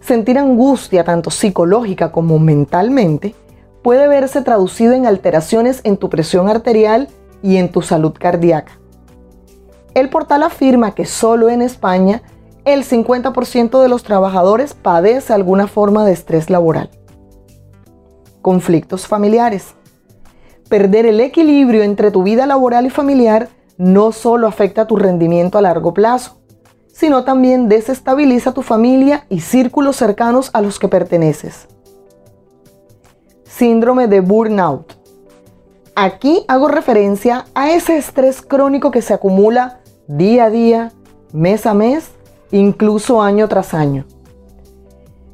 Sentir 0.01 0.37
angustia 0.37 1.03
tanto 1.03 1.31
psicológica 1.31 2.11
como 2.11 2.39
mentalmente 2.39 3.35
puede 3.83 4.07
verse 4.07 4.41
traducido 4.41 4.93
en 4.93 5.05
alteraciones 5.05 5.81
en 5.83 5.97
tu 5.97 6.09
presión 6.09 6.49
arterial 6.49 7.09
y 7.41 7.57
en 7.57 7.69
tu 7.69 7.81
salud 7.81 8.13
cardíaca. 8.17 8.79
El 9.93 10.09
portal 10.09 10.43
afirma 10.43 10.95
que 10.95 11.05
solo 11.05 11.49
en 11.49 11.61
España 11.61 12.23
el 12.65 12.83
50% 12.83 13.81
de 13.81 13.89
los 13.89 14.03
trabajadores 14.03 14.73
padece 14.73 15.33
alguna 15.33 15.67
forma 15.67 16.05
de 16.05 16.13
estrés 16.13 16.49
laboral. 16.49 16.89
Conflictos 18.41 19.05
familiares. 19.05 19.75
Perder 20.69 21.05
el 21.05 21.19
equilibrio 21.19 21.83
entre 21.83 22.09
tu 22.09 22.23
vida 22.23 22.47
laboral 22.47 22.85
y 22.85 22.89
familiar 22.89 23.49
no 23.77 24.11
solo 24.11 24.47
afecta 24.47 24.87
tu 24.87 24.95
rendimiento 24.95 25.57
a 25.57 25.61
largo 25.61 25.93
plazo, 25.93 26.37
sino 26.91 27.23
también 27.23 27.69
desestabiliza 27.69 28.53
tu 28.53 28.61
familia 28.61 29.25
y 29.29 29.41
círculos 29.41 29.95
cercanos 29.95 30.49
a 30.53 30.61
los 30.61 30.79
que 30.79 30.87
perteneces. 30.87 31.67
Síndrome 33.43 34.07
de 34.07 34.21
burnout. 34.21 34.93
Aquí 35.95 36.43
hago 36.47 36.67
referencia 36.67 37.45
a 37.53 37.71
ese 37.71 37.97
estrés 37.97 38.41
crónico 38.41 38.89
que 38.89 39.03
se 39.03 39.13
acumula 39.13 39.81
día 40.07 40.45
a 40.45 40.49
día, 40.49 40.91
mes 41.31 41.65
a 41.65 41.73
mes, 41.73 42.11
incluso 42.51 43.21
año 43.21 43.47
tras 43.47 43.73
año. 43.73 44.05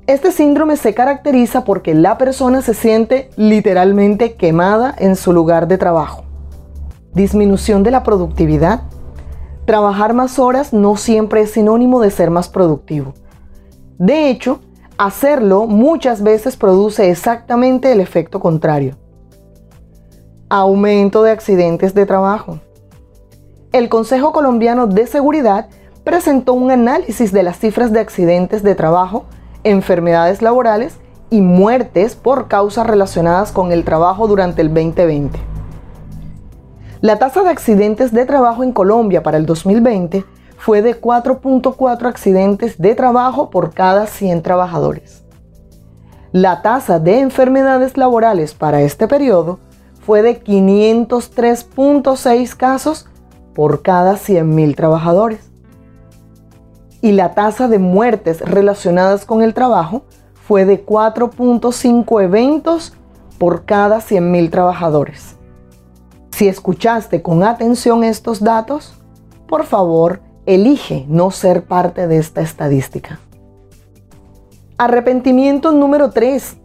Este 0.05 0.31
síndrome 0.31 0.77
se 0.77 0.93
caracteriza 0.93 1.63
porque 1.65 1.93
la 1.93 2.17
persona 2.17 2.61
se 2.61 2.73
siente 2.73 3.29
literalmente 3.35 4.33
quemada 4.33 4.93
en 4.97 5.15
su 5.15 5.33
lugar 5.33 5.67
de 5.67 5.77
trabajo. 5.77 6.23
Disminución 7.13 7.83
de 7.83 7.91
la 7.91 8.03
productividad. 8.03 8.81
Trabajar 9.65 10.13
más 10.13 10.39
horas 10.39 10.73
no 10.73 10.97
siempre 10.97 11.41
es 11.41 11.51
sinónimo 11.51 12.01
de 12.01 12.09
ser 12.09 12.31
más 12.31 12.49
productivo. 12.49 13.13
De 13.99 14.29
hecho, 14.29 14.61
hacerlo 14.97 15.67
muchas 15.67 16.23
veces 16.23 16.57
produce 16.57 17.09
exactamente 17.09 17.91
el 17.91 17.99
efecto 17.99 18.39
contrario. 18.39 18.95
Aumento 20.49 21.21
de 21.21 21.31
accidentes 21.31 21.93
de 21.93 22.05
trabajo. 22.05 22.59
El 23.71 23.87
Consejo 23.87 24.33
Colombiano 24.33 24.87
de 24.87 25.05
Seguridad 25.05 25.67
presentó 26.03 26.53
un 26.53 26.71
análisis 26.71 27.31
de 27.31 27.43
las 27.43 27.59
cifras 27.59 27.93
de 27.93 27.99
accidentes 27.99 28.63
de 28.63 28.73
trabajo 28.73 29.25
enfermedades 29.63 30.41
laborales 30.41 30.97
y 31.29 31.41
muertes 31.41 32.15
por 32.15 32.47
causas 32.47 32.87
relacionadas 32.87 33.51
con 33.51 33.71
el 33.71 33.83
trabajo 33.83 34.27
durante 34.27 34.63
el 34.63 34.73
2020. 34.73 35.37
La 37.01 37.19
tasa 37.19 37.43
de 37.43 37.49
accidentes 37.49 38.11
de 38.11 38.25
trabajo 38.25 38.63
en 38.63 38.71
Colombia 38.71 39.21
para 39.21 39.37
el 39.37 39.45
2020 39.45 40.25
fue 40.57 40.81
de 40.81 40.99
4.4 40.99 42.07
accidentes 42.07 42.81
de 42.81 42.95
trabajo 42.95 43.51
por 43.51 43.75
cada 43.75 44.07
100 44.07 44.41
trabajadores. 44.41 45.23
La 46.31 46.63
tasa 46.63 46.97
de 46.97 47.19
enfermedades 47.19 47.97
laborales 47.97 48.55
para 48.55 48.81
este 48.81 49.07
periodo 49.07 49.59
fue 50.03 50.23
de 50.23 50.43
503.6 50.43 52.55
casos 52.55 53.05
por 53.59 53.81
cada 53.81 54.13
100.000 54.13 54.73
trabajadores 54.73 55.41
y 57.01 57.11
la 57.11 57.33
tasa 57.33 57.67
de 57.67 57.77
muertes 57.77 58.39
relacionadas 58.39 59.25
con 59.25 59.41
el 59.41 59.53
trabajo 59.53 60.03
fue 60.47 60.63
de 60.63 60.85
4.5 60.85 62.23
eventos 62.23 62.93
por 63.37 63.65
cada 63.65 63.97
100.000 63.97 64.49
trabajadores. 64.49 65.35
Si 66.31 66.47
escuchaste 66.47 67.21
con 67.21 67.43
atención 67.43 68.05
estos 68.05 68.39
datos, 68.41 68.93
por 69.45 69.65
favor, 69.65 70.21
elige 70.45 71.05
no 71.09 71.29
ser 71.29 71.65
parte 71.65 72.07
de 72.07 72.15
esta 72.15 72.39
estadística. 72.39 73.19
Arrepentimiento 74.77 75.73
número 75.73 76.11
3. 76.11 76.55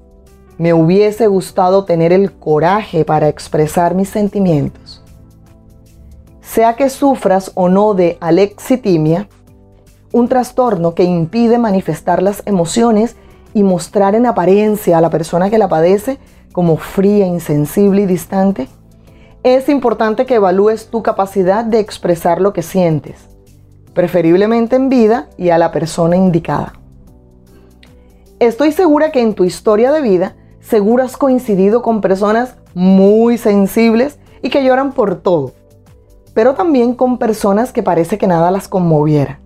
Me 0.59 0.73
hubiese 0.73 1.27
gustado 1.27 1.87
tener 1.87 2.13
el 2.13 2.31
coraje 2.31 3.05
para 3.05 3.27
expresar 3.27 3.97
mis 3.97 4.11
sentimientos. 4.11 4.84
Sea 6.55 6.77
que 6.77 6.89
sufras 6.89 7.51
o 7.57 7.69
no 7.69 7.95
de 7.95 8.17
alexitimia, 8.21 9.27
un 10.13 10.29
trastorno 10.29 10.95
que 10.95 11.03
impide 11.03 11.59
manifestar 11.59 12.23
las 12.23 12.45
emociones 12.47 13.17
y 13.55 13.65
mostrar 13.65 14.15
en 14.15 14.25
apariencia 14.25 14.97
a 14.97 15.01
la 15.01 15.11
persona 15.11 15.51
que 15.51 15.59
la 15.59 15.69
padece 15.69 16.21
como 16.53 16.77
fría, 16.77 17.27
insensible 17.27 18.03
y 18.03 18.07
distante, 18.07 18.69
es 19.43 19.69
importante 19.69 20.27
que 20.27 20.37
evalúes 20.37 20.91
tu 20.91 21.03
capacidad 21.03 21.65
de 21.65 21.81
expresar 21.81 22.41
lo 22.41 22.53
que 22.53 22.63
sientes, 22.63 23.17
preferiblemente 23.93 24.77
en 24.77 24.89
vida 24.89 25.31
y 25.37 25.51
a 25.51 25.59
la 25.59 25.73
persona 25.73 26.15
indicada. 26.15 26.75
Estoy 28.39 28.71
segura 28.71 29.11
que 29.11 29.23
en 29.23 29.35
tu 29.35 29.43
historia 29.43 29.91
de 29.91 30.03
vida 30.03 30.37
seguro 30.61 31.03
has 31.03 31.17
coincidido 31.17 31.83
con 31.83 32.01
personas 32.01 32.55
muy 32.75 33.39
sensibles 33.39 34.21
y 34.41 34.51
que 34.51 34.63
lloran 34.63 34.93
por 34.93 35.17
todo, 35.17 35.51
pero 36.35 36.55
también 36.55 36.95
con 36.95 37.19
personas 37.19 37.73
que 37.73 37.83
parece 37.83 38.19
que 38.19 38.27
nada 38.27 38.51
las 38.51 38.69
conmoviera. 38.69 39.41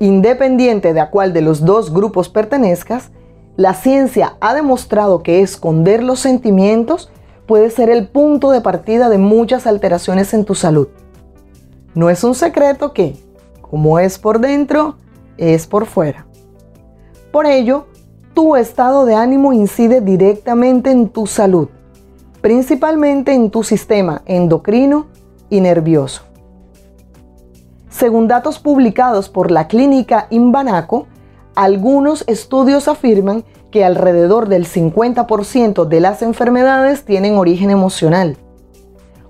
Independiente 0.00 0.92
de 0.92 1.00
a 1.00 1.10
cuál 1.10 1.32
de 1.32 1.40
los 1.40 1.64
dos 1.64 1.94
grupos 1.94 2.28
pertenezcas, 2.28 3.12
la 3.56 3.74
ciencia 3.74 4.36
ha 4.40 4.54
demostrado 4.54 5.22
que 5.22 5.40
esconder 5.40 6.02
los 6.02 6.18
sentimientos 6.18 7.10
puede 7.46 7.70
ser 7.70 7.90
el 7.90 8.08
punto 8.08 8.50
de 8.50 8.60
partida 8.60 9.08
de 9.08 9.18
muchas 9.18 9.66
alteraciones 9.66 10.34
en 10.34 10.44
tu 10.44 10.54
salud. 10.54 10.88
No 11.94 12.10
es 12.10 12.24
un 12.24 12.34
secreto 12.34 12.92
que, 12.92 13.16
como 13.60 13.98
es 13.98 14.18
por 14.18 14.40
dentro, 14.40 14.96
es 15.36 15.66
por 15.66 15.86
fuera. 15.86 16.26
Por 17.30 17.46
ello, 17.46 17.86
tu 18.34 18.56
estado 18.56 19.04
de 19.04 19.14
ánimo 19.14 19.52
incide 19.52 20.00
directamente 20.00 20.90
en 20.90 21.10
tu 21.10 21.26
salud, 21.26 21.68
principalmente 22.40 23.34
en 23.34 23.50
tu 23.50 23.62
sistema 23.62 24.22
endocrino 24.24 25.11
y 25.52 25.60
nervioso. 25.60 26.22
Según 27.90 28.26
datos 28.26 28.58
publicados 28.58 29.28
por 29.28 29.50
la 29.50 29.68
clínica 29.68 30.26
Imbanaco, 30.30 31.06
algunos 31.54 32.24
estudios 32.26 32.88
afirman 32.88 33.44
que 33.70 33.84
alrededor 33.84 34.48
del 34.48 34.66
50% 34.66 35.84
de 35.84 36.00
las 36.00 36.22
enfermedades 36.22 37.04
tienen 37.04 37.36
origen 37.36 37.70
emocional. 37.70 38.38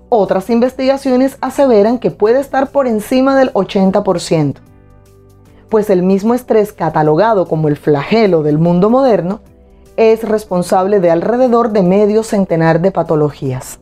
Otras 0.07 0.49
investigaciones 0.49 1.37
aseveran 1.41 1.99
que 1.99 2.09
puede 2.09 2.39
estar 2.39 2.71
por 2.71 2.87
encima 2.87 3.35
del 3.37 3.51
80%, 3.51 4.55
pues 5.67 5.89
el 5.89 6.03
mismo 6.03 6.35
estrés 6.35 6.71
catalogado 6.71 7.47
como 7.49 7.67
el 7.67 7.75
flagelo 7.75 8.43
del 8.43 8.59
mundo 8.59 8.89
moderno 8.89 9.41
es 9.97 10.23
responsable 10.23 11.01
de 11.01 11.11
alrededor 11.11 11.73
de 11.73 11.83
medio 11.83 12.23
centenar 12.23 12.79
de 12.79 12.91
patologías 12.91 13.79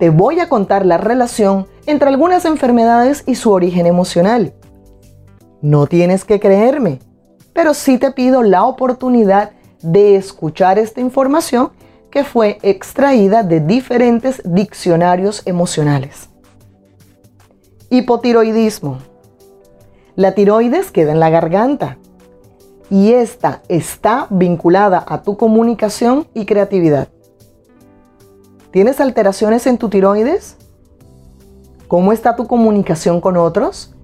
te 0.00 0.08
voy 0.08 0.40
a 0.40 0.48
contar 0.48 0.86
la 0.86 0.96
relación 0.96 1.66
entre 1.84 2.08
algunas 2.08 2.46
enfermedades 2.46 3.22
y 3.26 3.34
su 3.34 3.52
origen 3.52 3.84
emocional. 3.84 4.54
No 5.60 5.86
tienes 5.86 6.24
que 6.24 6.40
creerme, 6.40 7.00
pero 7.52 7.74
sí 7.74 7.98
te 7.98 8.10
pido 8.10 8.42
la 8.42 8.64
oportunidad 8.64 9.50
de 9.82 10.16
escuchar 10.16 10.78
esta 10.78 11.02
información 11.02 11.72
que 12.10 12.24
fue 12.24 12.58
extraída 12.62 13.42
de 13.42 13.60
diferentes 13.60 14.40
diccionarios 14.42 15.42
emocionales. 15.44 16.30
Hipotiroidismo. 17.90 19.00
La 20.16 20.34
tiroides 20.34 20.92
queda 20.92 21.12
en 21.12 21.20
la 21.20 21.28
garganta 21.28 21.98
y 22.88 23.12
esta 23.12 23.60
está 23.68 24.28
vinculada 24.30 25.04
a 25.06 25.20
tu 25.22 25.36
comunicación 25.36 26.26
y 26.32 26.46
creatividad. 26.46 27.08
¿Tienes 28.70 29.00
alteraciones 29.00 29.66
en 29.66 29.78
tu 29.78 29.88
tiroides? 29.88 30.56
¿Cómo 31.88 32.12
está 32.12 32.36
tu 32.36 32.46
comunicación 32.46 33.20
con 33.20 33.36
otros? 33.36 33.96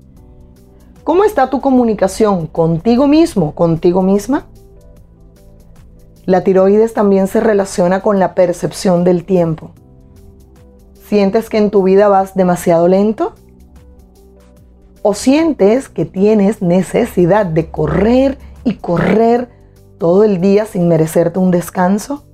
¿Cómo 1.05 1.22
está 1.22 1.50
tu 1.50 1.61
comunicación 1.61 2.48
contigo 2.48 3.07
mismo, 3.07 3.55
contigo 3.55 4.02
misma? 4.02 4.46
La 6.24 6.42
tiroides 6.42 6.94
también 6.94 7.29
se 7.29 7.38
relaciona 7.38 8.02
con 8.02 8.18
la 8.18 8.35
percepción 8.35 9.05
del 9.05 9.24
tiempo. 9.24 9.70
¿Sientes 11.09 11.48
que 11.48 11.59
en 11.59 11.70
tu 11.70 11.85
vida 11.85 12.09
vas 12.09 12.35
demasiado 12.35 12.88
lento? 12.88 13.35
¿O 15.02 15.14
sientes 15.14 15.88
que 15.88 16.07
tienes 16.07 16.61
necesidad 16.61 17.46
de 17.46 17.70
correr 17.70 18.38
y 18.64 18.74
correr 18.79 19.48
todo 19.98 20.24
el 20.24 20.40
día 20.40 20.66
sin 20.66 20.88
merecerte 20.88 21.38
un 21.38 21.52
descanso? 21.52 22.25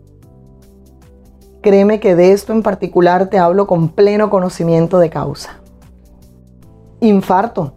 Créeme 1.63 2.01
que 2.01 2.17
de 2.17 2.33
esto 2.33 2.53
en 2.53 2.65
particular 2.65 3.29
te 3.29 3.39
hablo 3.39 3.69
con 3.69 3.89
pleno 3.89 4.31
conocimiento 4.31 4.99
de 4.99 5.11
causa. 5.11 5.61
Infarto. 7.01 7.75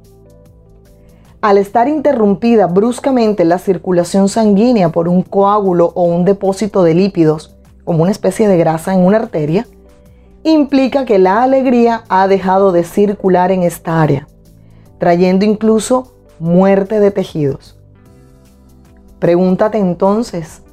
Al 1.40 1.60
estar 1.60 1.88
interrumpida 1.88 2.66
bruscamente 2.66 3.46
la 3.46 3.60
circulación 3.60 4.28
sanguínea 4.28 4.90
por 4.90 5.08
un 5.08 5.22
coágulo 5.22 5.92
o 5.94 6.02
un 6.02 6.26
depósito 6.26 6.82
de 6.82 6.96
lípidos, 6.96 7.56
como 7.84 8.02
una 8.02 8.12
especie 8.12 8.48
de 8.48 8.58
grasa 8.58 8.96
en 8.96 9.02
una 9.02 9.18
arteria, 9.18 9.68
implica 10.44 11.06
que 11.06 11.20
la 11.20 11.44
alegría 11.44 12.04
ha 12.10 12.28
dejado 12.28 12.72
de 12.72 12.84
circular 12.84 13.52
en 13.52 13.62
esta 13.62 14.02
área, 14.02 14.28
trayendo 14.98 15.46
incluso 15.46 16.16
muerte 16.40 17.00
de 17.00 17.12
tejidos. 17.12 17.78
Pregúntate 19.20 19.78
entonces, 19.78 20.64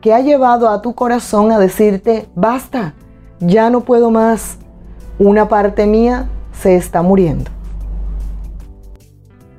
¿Qué 0.00 0.14
ha 0.14 0.20
llevado 0.20 0.70
a 0.70 0.80
tu 0.80 0.94
corazón 0.94 1.52
a 1.52 1.58
decirte, 1.58 2.26
basta, 2.34 2.94
ya 3.38 3.68
no 3.68 3.82
puedo 3.82 4.10
más, 4.10 4.56
una 5.18 5.48
parte 5.48 5.86
mía 5.86 6.30
se 6.58 6.74
está 6.74 7.02
muriendo? 7.02 7.50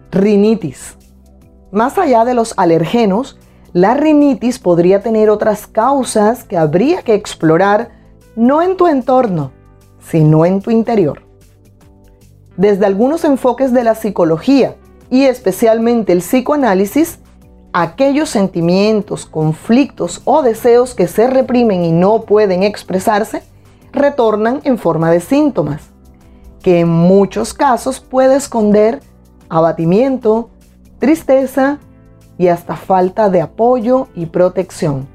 Rinitis. 0.10 0.98
Más 1.72 2.00
allá 2.00 2.26
de 2.26 2.34
los 2.34 2.56
alergenos, 2.58 3.38
la 3.72 3.94
rinitis 3.94 4.58
podría 4.58 5.04
tener 5.04 5.30
otras 5.30 5.68
causas 5.68 6.44
que 6.44 6.58
habría 6.58 7.04
que 7.04 7.14
explorar 7.14 7.92
no 8.36 8.64
en 8.64 8.78
tu 8.78 8.88
entorno, 8.88 9.52
sino 10.00 10.46
en 10.46 10.62
tu 10.62 10.72
interior. 10.72 11.22
Desde 12.58 12.88
algunos 12.88 13.24
enfoques 13.26 13.72
de 13.74 13.84
la 13.84 13.94
psicología 13.94 14.76
y 15.12 15.26
especialmente 15.26 16.14
el 16.14 16.20
psicoanálisis, 16.20 17.20
aquellos 17.74 18.30
sentimientos, 18.30 19.26
conflictos 19.26 20.22
o 20.26 20.42
deseos 20.42 20.94
que 20.94 21.08
se 21.08 21.28
reprimen 21.28 21.84
y 21.84 21.92
no 21.92 22.24
pueden 22.24 22.64
expresarse, 22.64 23.44
retornan 23.92 24.62
en 24.64 24.78
forma 24.78 25.12
de 25.12 25.20
síntomas, 25.20 25.90
que 26.62 26.82
en 26.82 26.90
muchos 26.90 27.54
casos 27.54 28.00
puede 28.00 28.36
esconder 28.36 29.02
abatimiento, 29.50 30.50
tristeza 31.00 31.80
y 32.38 32.48
hasta 32.48 32.76
falta 32.76 33.30
de 33.30 33.42
apoyo 33.42 34.08
y 34.16 34.28
protección. 34.28 35.08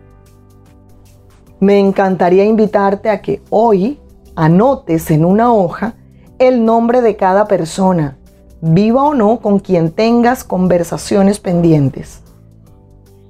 Me 1.59 1.79
encantaría 1.79 2.45
invitarte 2.45 3.09
a 3.09 3.23
que 3.23 3.43
hoy 3.49 3.99
anotes 4.35 5.11
en 5.11 5.25
una 5.25 5.53
hoja 5.53 5.95
el 6.39 6.65
nombre 6.65 7.01
de 7.01 7.17
cada 7.17 7.47
persona, 7.47 8.19
viva 8.61 9.03
o 9.03 9.15
no, 9.15 9.41
con 9.41 9.59
quien 9.59 9.91
tengas 9.91 10.45
conversaciones 10.45 11.41
pendientes. 11.41 12.26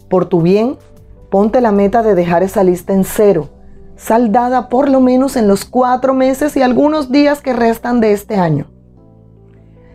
Por 0.09 0.27
tu 0.27 0.43
bien, 0.43 0.79
ponte 1.31 1.61
la 1.61 1.73
meta 1.73 2.03
de 2.03 2.15
dejar 2.15 2.43
esa 2.43 2.63
lista 2.63 2.93
en 2.93 3.05
cero, 3.05 3.49
saldada 3.97 4.69
por 4.69 4.89
lo 4.89 5.01
menos 5.01 5.37
en 5.37 5.49
los 5.49 5.65
cuatro 5.65 6.15
meses 6.15 6.57
y 6.57 6.63
algunos 6.63 7.11
días 7.11 7.41
que 7.41 7.53
restan 7.53 8.01
de 8.01 8.13
este 8.13 8.37
año. 8.37 8.67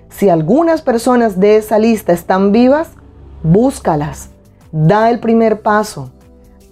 Si 0.09 0.29
algunas 0.29 0.81
personas 0.81 1.39
de 1.39 1.55
esa 1.55 1.79
lista 1.79 2.11
están 2.11 2.51
vivas, 2.51 2.89
búscalas, 3.43 4.29
da 4.71 5.09
el 5.09 5.19
primer 5.19 5.61
paso, 5.61 6.11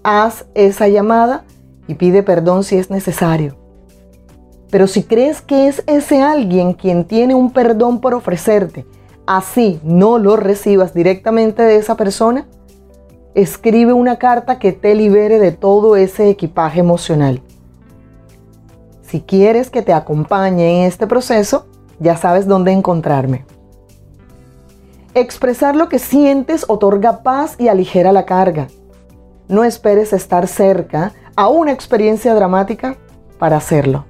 haz 0.04 0.46
esa 0.54 0.88
llamada 0.88 1.46
y 1.88 1.96
pide 1.96 2.22
perdón 2.22 2.64
si 2.64 2.78
es 2.78 2.90
necesario. 2.90 3.56
Pero 4.70 4.88
si 4.88 5.04
crees 5.04 5.42
que 5.42 5.68
es 5.68 5.84
ese 5.88 6.22
alguien 6.22 6.74
quien 6.74 7.06
tiene 7.06 7.34
un 7.34 7.52
perdón 7.52 8.02
por 8.02 8.14
ofrecerte, 8.14 8.86
así 9.26 9.80
no 9.84 10.20
lo 10.20 10.36
recibas 10.36 10.94
directamente 10.94 11.64
de 11.64 11.78
esa 11.78 11.96
persona, 11.96 12.46
escribe 13.42 13.94
una 13.94 14.18
carta 14.18 14.60
que 14.60 14.74
te 14.74 14.96
libere 14.96 15.40
de 15.40 15.52
todo 15.52 15.96
ese 15.96 16.30
equipaje 16.30 16.80
emocional. 16.80 17.42
Si 19.02 19.22
quieres 19.22 19.70
que 19.70 19.82
te 19.82 19.94
acompañe 19.94 20.82
en 20.82 20.88
este 20.88 21.08
proceso, 21.08 21.66
ya 22.00 22.18
sabes 22.18 22.48
dónde 22.48 22.72
encontrarme. 22.72 23.46
Expresar 25.14 25.76
lo 25.76 25.90
que 25.90 26.00
sientes 26.00 26.66
otorga 26.68 27.24
paz 27.24 27.56
y 27.58 27.68
aligera 27.68 28.12
la 28.12 28.26
carga. 28.26 28.68
No 29.48 29.64
esperes 29.64 30.14
estar 30.14 30.48
cerca 30.48 31.14
a 31.36 31.48
una 31.48 31.72
experiencia 31.72 32.36
dramática 32.36 32.98
para 33.40 33.58
hacerlo. 33.58 34.06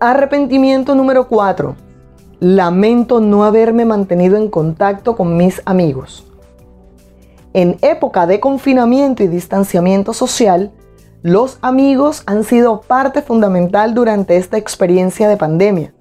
Arrepentimiento 0.00 0.94
número 0.94 1.28
4. 1.28 1.76
Lamento 2.40 3.20
no 3.20 3.44
haberme 3.44 3.84
mantenido 3.84 4.36
en 4.36 4.48
contacto 4.48 5.16
con 5.16 5.36
mis 5.36 5.62
amigos. 5.64 6.27
En 7.58 7.76
época 7.82 8.28
de 8.28 8.38
confinamiento 8.38 9.24
y 9.24 9.26
distanciamiento 9.26 10.12
social, 10.12 10.70
los 11.22 11.58
amigos 11.60 12.22
han 12.24 12.44
sido 12.44 12.82
parte 12.82 13.20
fundamental 13.20 13.94
durante 13.94 14.36
esta 14.36 14.58
experiencia 14.58 15.28
de 15.28 15.36
pandemia. 15.36 15.92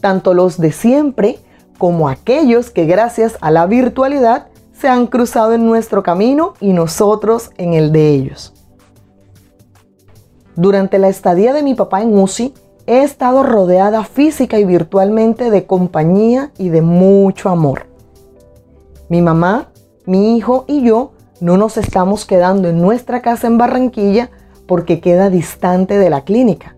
Tanto 0.00 0.34
los 0.34 0.56
de 0.60 0.70
siempre 0.70 1.40
como 1.78 2.08
aquellos 2.08 2.70
que 2.70 2.84
gracias 2.84 3.36
a 3.40 3.50
la 3.50 3.66
virtualidad 3.66 4.50
se 4.72 4.86
han 4.86 5.08
cruzado 5.08 5.52
en 5.52 5.66
nuestro 5.66 6.04
camino 6.04 6.54
y 6.60 6.72
nosotros 6.72 7.50
en 7.56 7.74
el 7.74 7.90
de 7.90 8.10
ellos. 8.10 8.54
Durante 10.54 11.00
la 11.00 11.08
estadía 11.08 11.52
de 11.54 11.64
mi 11.64 11.74
papá 11.74 12.02
en 12.02 12.16
UCI, 12.16 12.54
he 12.86 13.02
estado 13.02 13.42
rodeada 13.42 14.04
física 14.04 14.60
y 14.60 14.64
virtualmente 14.64 15.50
de 15.50 15.66
compañía 15.66 16.52
y 16.56 16.68
de 16.68 16.82
mucho 16.82 17.48
amor. 17.48 17.88
Mi 19.08 19.22
mamá, 19.22 19.70
mi 20.08 20.38
hijo 20.38 20.64
y 20.66 20.80
yo 20.80 21.12
no 21.38 21.58
nos 21.58 21.76
estamos 21.76 22.24
quedando 22.24 22.68
en 22.68 22.80
nuestra 22.80 23.20
casa 23.20 23.46
en 23.46 23.58
Barranquilla 23.58 24.30
porque 24.66 25.00
queda 25.00 25.28
distante 25.28 25.98
de 25.98 26.08
la 26.08 26.22
clínica. 26.22 26.76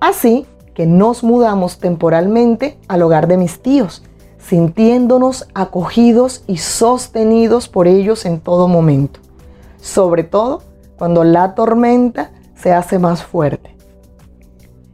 Así 0.00 0.46
que 0.74 0.84
nos 0.84 1.24
mudamos 1.24 1.78
temporalmente 1.78 2.78
al 2.88 3.00
hogar 3.00 3.26
de 3.26 3.38
mis 3.38 3.62
tíos, 3.62 4.02
sintiéndonos 4.38 5.48
acogidos 5.54 6.44
y 6.46 6.58
sostenidos 6.58 7.68
por 7.68 7.88
ellos 7.88 8.26
en 8.26 8.38
todo 8.38 8.68
momento, 8.68 9.20
sobre 9.80 10.22
todo 10.22 10.62
cuando 10.98 11.24
la 11.24 11.54
tormenta 11.54 12.32
se 12.54 12.74
hace 12.74 12.98
más 12.98 13.22
fuerte. 13.22 13.74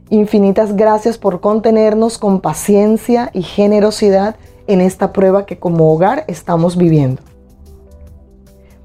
Infinitas 0.09 0.77
gracias 0.77 1.17
por 1.17 1.41
contenernos 1.41 2.19
con 2.19 2.39
paciencia 2.39 3.31
y 3.33 3.41
generosidad 3.43 4.37
en 4.67 4.79
esta 4.79 5.11
prueba 5.11 5.45
que 5.45 5.59
como 5.59 5.93
hogar 5.93 6.23
estamos 6.27 6.77
viviendo. 6.77 7.28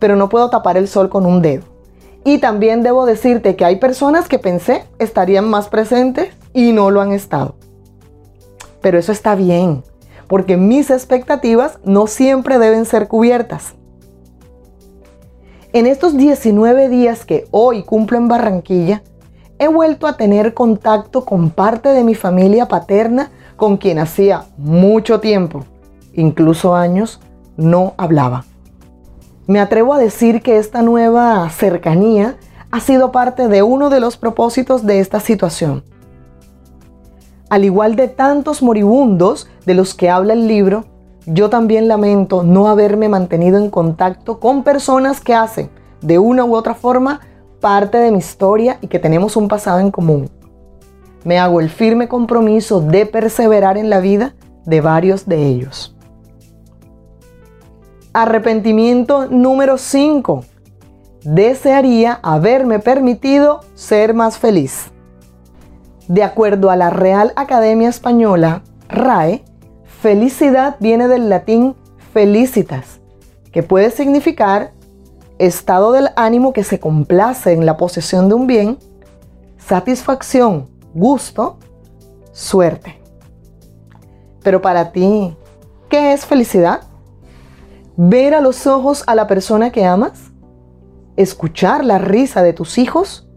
Pero 0.05 0.17
no 0.17 0.29
puedo 0.29 0.51
tapar 0.51 0.77
el 0.77 0.87
sol 0.87 1.09
con 1.09 1.25
un 1.25 1.41
dedo. 1.41 1.63
Y 2.27 2.37
también 2.37 2.83
debo 2.83 3.07
decirte 3.07 3.57
que 3.57 3.65
hay 3.65 3.77
personas 3.77 4.29
que 4.29 4.39
pensé 4.39 4.85
estarían 4.99 5.49
más 5.49 5.69
presentes 5.69 6.29
y 6.53 6.73
no 6.73 6.91
lo 6.91 7.01
han 7.01 7.13
estado. 7.13 7.55
Pero 8.83 8.99
eso 8.99 9.13
está 9.13 9.35
bien, 9.35 9.83
porque 10.29 10.59
mis 10.59 10.91
expectativas 10.91 11.79
no 11.85 12.07
siempre 12.07 12.59
deben 12.59 12.85
ser 12.85 13.09
cubiertas. 13.09 13.77
En 15.73 15.87
estos 15.87 16.19
19 16.19 16.91
días 16.91 17.25
que 17.25 17.47
hoy 17.51 17.83
cumplo 17.83 18.19
en 18.19 18.29
Barranquilla, 18.29 19.03
he 19.59 19.69
vuelto 19.69 20.07
a 20.07 20.19
tener 20.19 20.53
contacto 20.53 21.25
con 21.25 21.49
parte 21.49 21.89
de 21.95 22.05
mi 22.05 22.15
familia 22.15 22.69
paterna 22.69 23.31
con 23.57 23.79
quien 23.79 23.99
hacía 23.99 24.45
mucho 24.59 25.21
tiempo, 25.21 25.65
incluso 26.13 26.75
años, 26.75 27.23
no 27.57 27.95
hablaba. 27.97 28.45
Me 29.47 29.61
atrevo 29.61 29.93
a 29.93 29.99
decir 29.99 30.41
que 30.41 30.57
esta 30.57 30.81
nueva 30.81 31.49
cercanía 31.51 32.37
ha 32.71 32.81
sido 32.81 33.13
parte 33.13 33.47
de 33.47 33.63
uno 33.63 33.91
de 33.91 34.01
los 34.01 34.17
propósitos 34.17 34.87
de 34.87 35.01
esta 35.01 35.21
situación. 35.21 35.85
Al 37.51 37.65
igual 37.65 37.95
de 37.95 38.09
tantos 38.09 38.63
moribundos 38.63 39.49
de 39.67 39.75
los 39.75 39.95
que 39.95 40.09
habla 40.09 40.33
el 40.33 40.49
libro, 40.49 40.87
yo 41.27 41.51
también 41.51 41.89
lamento 41.89 42.43
no 42.43 42.69
haberme 42.69 43.11
mantenido 43.11 43.59
en 43.59 43.69
contacto 43.69 44.41
con 44.41 44.65
personas 44.65 45.21
que 45.21 45.35
hacen, 45.35 45.69
de 46.01 46.19
una 46.19 46.47
u 46.47 46.55
otra 46.55 46.75
forma, 46.75 47.21
parte 47.61 47.99
de 47.99 48.11
mi 48.11 48.19
historia 48.19 48.79
y 48.81 48.89
que 48.89 48.99
tenemos 48.99 49.37
un 49.37 49.49
pasado 49.49 49.79
en 49.79 49.91
común. 49.91 50.31
Me 51.23 51.39
hago 51.39 51.61
el 51.61 51.69
firme 51.69 52.09
compromiso 52.09 52.81
de 52.81 53.05
perseverar 53.05 53.77
en 53.77 53.91
la 53.91 54.01
vida 54.01 54.35
de 54.65 54.81
varios 54.81 55.27
de 55.27 55.47
ellos. 55.47 55.94
Arrepentimiento 58.17 59.27
número 59.27 59.77
5. 59.77 60.45
Desearía 61.25 62.21
haberme 62.23 62.79
permitido 62.79 63.63
ser 63.75 64.15
más 64.15 64.39
feliz. 64.39 64.93
De 66.07 66.23
acuerdo 66.23 66.71
a 66.71 66.77
la 66.77 66.91
Real 66.91 67.33
Academia 67.35 67.89
Española, 67.89 68.63
RAE, 68.89 69.45
felicidad 70.01 70.77
viene 70.79 71.09
del 71.09 71.29
latín 71.29 71.75
felicitas, 72.13 73.01
que 73.51 73.65
puede 73.65 73.91
significar 73.91 74.71
estado 75.39 75.91
del 75.91 76.11
ánimo 76.15 76.53
que 76.53 76.63
se 76.63 76.79
complace 76.79 77.53
en 77.53 77.67
la 77.67 77.77
posesión 77.77 78.29
de 78.29 78.37
un 78.37 78.47
bien, 78.47 78.79
satisfacción, 79.59 80.69
gusto, 80.95 81.59
suerte. 82.31 82.97
Pero 84.45 84.63
para 84.63 84.93
ti, 84.93 85.37
¿qué 85.89 86.13
es 86.13 86.25
felicidad? 86.25 86.94
¿Ver 87.97 88.35
a 88.35 88.41
los 88.41 88.67
ojos 88.67 89.05
a 89.07 89.15
la 89.15 89.27
persona 89.27 89.71
que 89.71 89.85
amas? 89.85 90.33
¿Escuchar 91.17 91.85
la 91.85 91.99
risa 91.99 92.43
de 92.43 92.53
tus 92.53 92.79
hijos? 92.79 93.29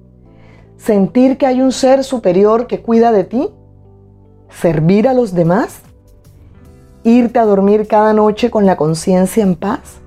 ¿Sentir 0.78 1.38
que 1.38 1.46
hay 1.46 1.62
un 1.62 1.72
ser 1.72 2.04
superior 2.04 2.68
que 2.68 2.82
cuida 2.82 3.12
de 3.12 3.24
ti? 3.24 3.50
¿Servir 4.50 5.08
a 5.08 5.14
los 5.14 5.34
demás? 5.34 5.82
¿Irte 7.04 7.40
a 7.40 7.46
dormir 7.46 7.88
cada 7.88 8.14
noche 8.14 8.50
con 8.50 8.66
la 8.66 8.78
conciencia 8.78 9.44
en 9.44 9.56
paz? 9.56 10.02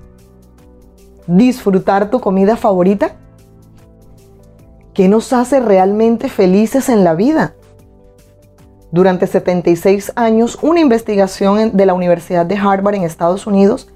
disfrutar 1.27 2.09
tu 2.09 2.19
comida 2.19 2.55
favorita? 2.55 3.15
¿Qué 4.93 5.07
nos 5.07 5.31
hace 5.33 5.59
realmente 5.59 6.29
felices 6.29 6.89
en 6.89 7.03
la 7.03 7.15
vida? 7.15 7.55
Durante 8.91 9.25
76 9.25 10.11
años, 10.15 10.59
una 10.61 10.81
investigación 10.81 11.77
de 11.77 11.85
la 11.85 11.93
Universidad 11.93 12.45
de 12.45 12.57
Harvard 12.57 12.95
en 12.95 13.03
Estados 13.03 13.47
Unidos 13.47 13.87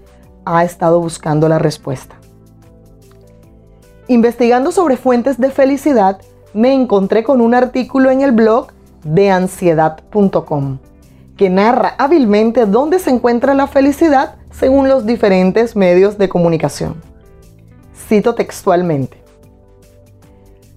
ha 0.46 0.64
estado 0.64 1.00
buscando 1.02 1.50
la 1.50 1.60
respuesta. 1.60 2.16
Investigando 4.08 4.72
sobre 4.72 4.98
fuentes 4.98 5.40
de 5.40 5.50
felicidad, 5.50 6.20
me 6.54 6.74
encontré 6.74 7.24
con 7.24 7.42
un 7.42 7.54
artículo 7.54 8.12
en 8.12 8.22
el 8.22 8.32
blog 8.32 8.68
de 9.04 9.32
ansiedad.com 9.32 10.78
que 11.38 11.50
narra 11.50 11.96
hábilmente 11.98 12.66
dónde 12.66 13.00
se 13.00 13.10
encuentra 13.10 13.54
la 13.54 13.68
felicidad 13.68 14.36
según 14.52 14.88
los 14.88 15.06
diferentes 15.06 15.76
medios 15.76 16.18
de 16.18 16.30
comunicación. 16.30 16.96
Cito 18.08 18.36
textualmente. 18.36 19.22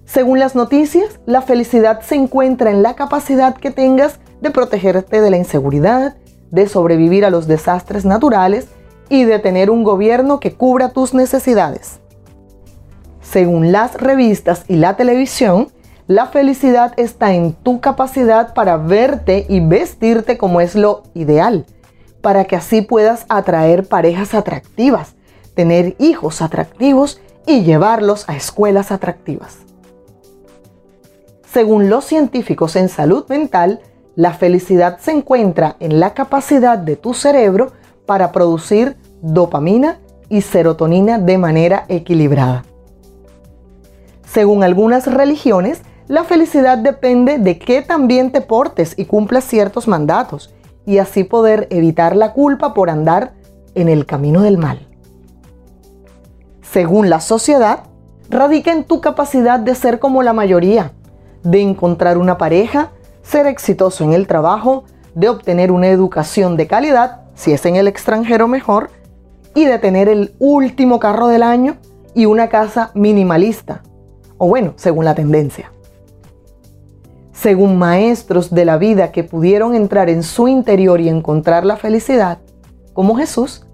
Según 0.05 0.39
las 0.39 0.55
noticias, 0.55 1.19
la 1.25 1.41
felicidad 1.41 2.01
se 2.01 2.15
encuentra 2.15 2.71
en 2.71 2.81
la 2.81 2.95
capacidad 2.95 3.55
que 3.55 3.71
tengas 3.71 4.19
de 4.41 4.49
protegerte 4.49 5.21
de 5.21 5.29
la 5.29 5.37
inseguridad, 5.37 6.17
de 6.51 6.67
sobrevivir 6.67 7.25
a 7.25 7.29
los 7.29 7.47
desastres 7.47 8.05
naturales 8.05 8.67
y 9.09 9.25
de 9.25 9.39
tener 9.39 9.69
un 9.69 9.83
gobierno 9.83 10.39
que 10.39 10.53
cubra 10.53 10.89
tus 10.89 11.13
necesidades. 11.13 11.99
Según 13.21 13.71
las 13.71 13.95
revistas 13.95 14.63
y 14.67 14.77
la 14.77 14.95
televisión, 14.95 15.67
la 16.07 16.25
felicidad 16.27 16.93
está 16.97 17.33
en 17.33 17.53
tu 17.53 17.81
capacidad 17.81 18.53
para 18.53 18.77
verte 18.77 19.45
y 19.47 19.59
vestirte 19.59 20.37
como 20.37 20.61
es 20.61 20.73
lo 20.73 21.03
ideal, 21.13 21.65
para 22.21 22.45
que 22.45 22.55
así 22.55 22.81
puedas 22.81 23.25
atraer 23.29 23.87
parejas 23.87 24.33
atractivas, 24.33 25.15
tener 25.53 25.95
hijos 25.99 26.41
atractivos 26.41 27.21
y 27.45 27.61
llevarlos 27.61 28.27
a 28.27 28.35
escuelas 28.35 28.91
atractivas. 28.91 29.57
Según 31.51 31.89
los 31.89 32.05
científicos 32.05 32.75
en 32.75 32.89
salud 32.89 33.25
mental, 33.27 33.81
la 34.15 34.33
felicidad 34.33 34.99
se 34.99 35.11
encuentra 35.11 35.75
en 35.79 35.99
la 35.99 36.13
capacidad 36.13 36.77
de 36.77 36.95
tu 36.95 37.13
cerebro 37.13 37.71
para 38.09 38.31
producir 38.31 38.97
dopamina 39.21 39.99
y 40.29 40.41
serotonina 40.41 41.19
de 41.19 41.37
manera 41.37 41.85
equilibrada. 41.89 42.65
Según 44.25 44.63
algunas 44.63 45.05
religiones, 45.05 45.83
la 46.07 46.23
felicidad 46.23 46.79
depende 46.79 47.37
de 47.37 47.59
que 47.59 47.83
también 47.83 48.31
te 48.31 48.41
portes 48.41 48.95
y 48.97 49.05
cumplas 49.05 49.43
ciertos 49.43 49.87
mandatos 49.87 50.51
y 50.87 50.97
así 50.97 51.23
poder 51.23 51.67
evitar 51.69 52.15
la 52.15 52.33
culpa 52.33 52.73
por 52.73 52.89
andar 52.89 53.33
en 53.75 53.87
el 53.89 54.07
camino 54.07 54.41
del 54.41 54.57
mal. 54.57 54.87
Según 56.63 57.11
la 57.11 57.19
sociedad, 57.19 57.83
radica 58.27 58.71
en 58.71 58.85
tu 58.85 59.01
capacidad 59.01 59.59
de 59.59 59.75
ser 59.75 59.99
como 59.99 60.23
la 60.23 60.33
mayoría, 60.33 60.93
de 61.43 61.61
encontrar 61.61 62.17
una 62.17 62.39
pareja, 62.39 62.89
ser 63.21 63.45
exitoso 63.45 64.03
en 64.03 64.13
el 64.13 64.25
trabajo, 64.25 64.85
de 65.13 65.29
obtener 65.29 65.71
una 65.71 65.89
educación 65.89 66.57
de 66.57 66.65
calidad, 66.65 67.28
si 67.39 67.53
es 67.53 67.65
en 67.65 67.77
el 67.77 67.87
extranjero 67.87 68.49
mejor, 68.49 68.89
y 69.55 69.63
de 69.63 69.79
tener 69.79 70.09
el 70.09 70.35
último 70.39 70.99
carro 70.99 71.27
del 71.27 71.41
año 71.41 71.77
y 72.13 72.25
una 72.25 72.49
casa 72.49 72.91
minimalista, 72.95 73.81
o 74.37 74.49
bueno, 74.49 74.73
según 74.75 75.05
la 75.05 75.15
tendencia. 75.15 75.71
Según 77.31 77.77
maestros 77.77 78.53
de 78.53 78.65
la 78.65 78.77
vida 78.77 79.13
que 79.13 79.23
pudieron 79.23 79.73
entrar 79.73 80.09
en 80.09 80.23
su 80.23 80.49
interior 80.49 80.99
y 80.99 81.07
encontrar 81.07 81.65
la 81.65 81.77
felicidad, 81.77 82.39
como 82.91 83.15
Jesús, 83.15 83.65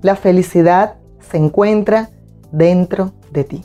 la 0.00 0.14
felicidad 0.14 0.94
se 1.28 1.38
encuentra 1.38 2.10
dentro 2.52 3.14
de 3.32 3.42
ti. 3.42 3.64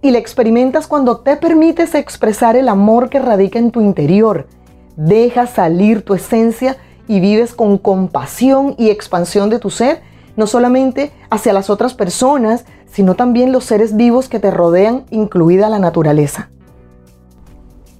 Y 0.00 0.12
la 0.12 0.18
experimentas 0.18 0.86
cuando 0.86 1.18
te 1.18 1.36
permites 1.36 1.96
expresar 1.96 2.54
el 2.54 2.68
amor 2.68 3.10
que 3.10 3.18
radica 3.18 3.58
en 3.58 3.72
tu 3.72 3.80
interior, 3.80 4.46
dejas 4.94 5.50
salir 5.50 6.04
tu 6.04 6.14
esencia 6.14 6.76
y 7.08 7.20
vives 7.20 7.54
con 7.54 7.78
compasión 7.78 8.74
y 8.78 8.90
expansión 8.90 9.50
de 9.50 9.58
tu 9.58 9.70
ser, 9.70 10.02
no 10.36 10.46
solamente 10.46 11.12
hacia 11.30 11.52
las 11.52 11.70
otras 11.70 11.94
personas, 11.94 12.64
sino 12.86 13.14
también 13.14 13.52
los 13.52 13.64
seres 13.64 13.96
vivos 13.96 14.28
que 14.28 14.38
te 14.38 14.50
rodean, 14.50 15.04
incluida 15.10 15.68
la 15.68 15.78
naturaleza. 15.78 16.50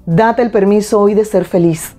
Date 0.07 0.43
el 0.43 0.51
permiso 0.51 1.01
hoy 1.01 1.15
de 1.15 1.25
ser 1.25 1.45
feliz. 1.45 1.95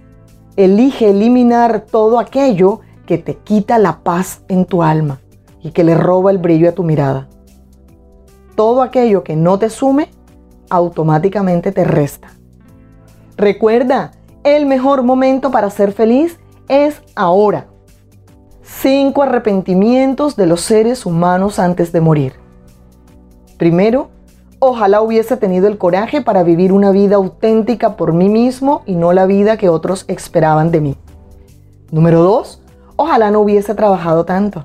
Elige 0.56 1.10
eliminar 1.10 1.86
todo 1.90 2.20
aquello 2.20 2.82
que 3.06 3.18
te 3.18 3.36
quita 3.36 3.80
la 3.80 4.00
paz 4.04 4.42
en 4.48 4.66
tu 4.66 4.84
alma 4.84 5.20
y 5.62 5.72
que 5.72 5.84
le 5.84 5.96
roba 5.96 6.32
el 6.32 6.38
brillo 6.38 6.70
a 6.70 6.74
tu 6.74 6.84
mirada. 6.84 7.28
Todo 8.56 8.82
aquello 8.82 9.24
que 9.24 9.36
no 9.36 9.58
te 9.58 9.70
sume, 9.70 10.10
automáticamente 10.70 11.72
te 11.72 11.84
resta. 11.84 12.30
Recuerda, 13.38 14.12
el 14.44 14.66
mejor 14.66 15.04
momento 15.04 15.52
para 15.52 15.70
ser 15.70 15.94
feliz 15.94 16.38
es 16.68 17.02
ahora. 17.16 17.68
Cinco 18.62 19.24
arrepentimientos 19.24 20.36
de 20.36 20.48
los 20.48 20.62
seres 20.62 21.06
humanos 21.06 21.60
antes 21.60 21.92
de 21.92 22.02
morir. 22.02 22.34
Primero, 23.58 24.10
Ojalá 24.66 25.02
hubiese 25.02 25.36
tenido 25.36 25.68
el 25.68 25.78
coraje 25.78 26.22
para 26.22 26.42
vivir 26.42 26.72
una 26.72 26.92
vida 26.92 27.18
auténtica 27.18 27.98
por 27.98 28.14
mí 28.14 28.30
mismo 28.30 28.82
y 28.86 28.96
no 28.96 29.12
la 29.12 29.26
vida 29.26 29.58
que 29.58 29.68
otros 29.68 30.06
esperaban 30.08 30.72
de 30.72 30.80
mí. 30.80 30.98
Número 31.92 32.24
2. 32.24 32.62
Ojalá 32.96 33.30
no 33.30 33.42
hubiese 33.42 33.76
trabajado 33.76 34.24
tanto. 34.24 34.64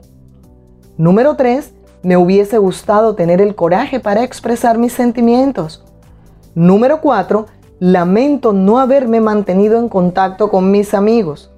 Número 0.98 1.34
3. 1.34 1.74
Me 2.04 2.16
hubiese 2.16 2.58
gustado 2.58 3.16
tener 3.16 3.40
el 3.40 3.56
coraje 3.56 3.98
para 3.98 4.22
expresar 4.22 4.78
mis 4.78 4.92
sentimientos. 4.92 5.84
Número 6.54 7.00
4. 7.00 7.46
Lamento 7.80 8.52
no 8.52 8.78
haberme 8.78 9.20
mantenido 9.20 9.80
en 9.80 9.88
contacto 9.88 10.48
con 10.48 10.70
mis 10.70 10.94
amigos. 10.94 11.50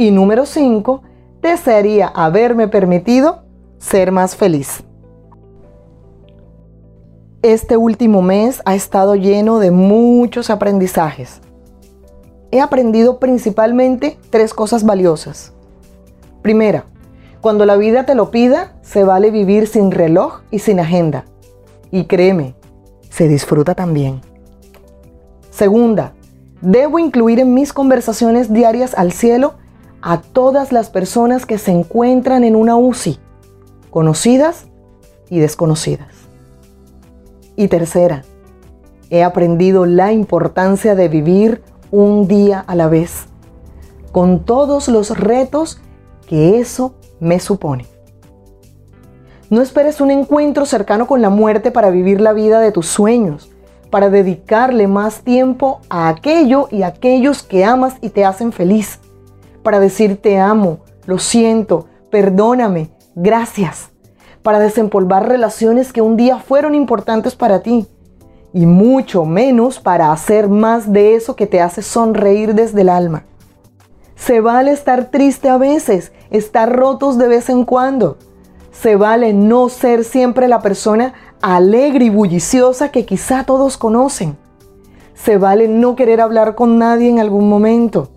Y 0.00 0.12
número 0.12 0.46
5. 0.46 1.02
Desearía 1.42 2.06
haberme 2.06 2.68
permitido 2.68 3.42
ser 3.78 4.12
más 4.12 4.36
feliz. 4.36 4.84
Este 7.42 7.76
último 7.76 8.22
mes 8.22 8.62
ha 8.64 8.76
estado 8.76 9.16
lleno 9.16 9.58
de 9.58 9.72
muchos 9.72 10.50
aprendizajes. 10.50 11.40
He 12.52 12.60
aprendido 12.60 13.18
principalmente 13.18 14.16
tres 14.30 14.54
cosas 14.54 14.84
valiosas. 14.84 15.52
Primera, 16.42 16.84
cuando 17.40 17.66
la 17.66 17.76
vida 17.76 18.06
te 18.06 18.14
lo 18.14 18.30
pida, 18.30 18.74
se 18.82 19.02
vale 19.02 19.32
vivir 19.32 19.66
sin 19.66 19.90
reloj 19.90 20.42
y 20.52 20.60
sin 20.60 20.78
agenda. 20.78 21.24
Y 21.90 22.04
créeme, 22.04 22.54
se 23.10 23.26
disfruta 23.26 23.74
también. 23.74 24.20
Segunda, 25.50 26.12
debo 26.60 27.00
incluir 27.00 27.40
en 27.40 27.52
mis 27.52 27.72
conversaciones 27.72 28.52
diarias 28.52 28.94
al 28.94 29.10
cielo 29.10 29.54
a 30.02 30.20
todas 30.20 30.72
las 30.72 30.90
personas 30.90 31.46
que 31.46 31.58
se 31.58 31.72
encuentran 31.72 32.44
en 32.44 32.56
una 32.56 32.76
UCI, 32.76 33.18
conocidas 33.90 34.66
y 35.30 35.38
desconocidas. 35.38 36.08
Y 37.56 37.68
tercera, 37.68 38.24
he 39.10 39.24
aprendido 39.24 39.86
la 39.86 40.12
importancia 40.12 40.94
de 40.94 41.08
vivir 41.08 41.62
un 41.90 42.28
día 42.28 42.60
a 42.60 42.74
la 42.74 42.88
vez, 42.88 43.26
con 44.12 44.44
todos 44.44 44.88
los 44.88 45.18
retos 45.18 45.80
que 46.26 46.58
eso 46.60 46.94
me 47.20 47.40
supone. 47.40 47.86
No 49.50 49.62
esperes 49.62 50.00
un 50.00 50.10
encuentro 50.10 50.66
cercano 50.66 51.06
con 51.06 51.22
la 51.22 51.30
muerte 51.30 51.70
para 51.70 51.90
vivir 51.90 52.20
la 52.20 52.34
vida 52.34 52.60
de 52.60 52.70
tus 52.70 52.86
sueños, 52.86 53.50
para 53.90 54.10
dedicarle 54.10 54.86
más 54.86 55.22
tiempo 55.22 55.80
a 55.88 56.08
aquello 56.10 56.68
y 56.70 56.82
a 56.82 56.88
aquellos 56.88 57.42
que 57.42 57.64
amas 57.64 57.94
y 58.02 58.10
te 58.10 58.26
hacen 58.26 58.52
feliz, 58.52 59.00
para 59.68 59.80
decir 59.80 60.16
te 60.16 60.38
amo, 60.38 60.78
lo 61.04 61.18
siento, 61.18 61.88
perdóname, 62.10 62.88
gracias 63.14 63.90
para 64.42 64.60
desempolvar 64.60 65.28
relaciones 65.28 65.92
que 65.92 66.00
un 66.00 66.16
día 66.16 66.38
fueron 66.38 66.74
importantes 66.74 67.34
para 67.34 67.60
ti 67.60 67.86
y 68.54 68.64
mucho 68.64 69.26
menos 69.26 69.78
para 69.78 70.10
hacer 70.10 70.48
más 70.48 70.90
de 70.90 71.16
eso 71.16 71.36
que 71.36 71.46
te 71.46 71.60
hace 71.60 71.82
sonreír 71.82 72.54
desde 72.54 72.80
el 72.80 72.88
alma. 72.88 73.26
Se 74.16 74.40
vale 74.40 74.70
estar 74.70 75.10
triste 75.10 75.50
a 75.50 75.58
veces, 75.58 76.12
estar 76.30 76.74
rotos 76.74 77.18
de 77.18 77.28
vez 77.28 77.50
en 77.50 77.66
cuando. 77.66 78.16
Se 78.72 78.96
vale 78.96 79.34
no 79.34 79.68
ser 79.68 80.02
siempre 80.02 80.48
la 80.48 80.62
persona 80.62 81.12
alegre 81.42 82.06
y 82.06 82.08
bulliciosa 82.08 82.90
que 82.90 83.04
quizá 83.04 83.44
todos 83.44 83.76
conocen. 83.76 84.34
Se 85.12 85.36
vale 85.36 85.68
no 85.68 85.94
querer 85.94 86.22
hablar 86.22 86.54
con 86.54 86.78
nadie 86.78 87.10
en 87.10 87.18
algún 87.18 87.50
momento. 87.50 88.08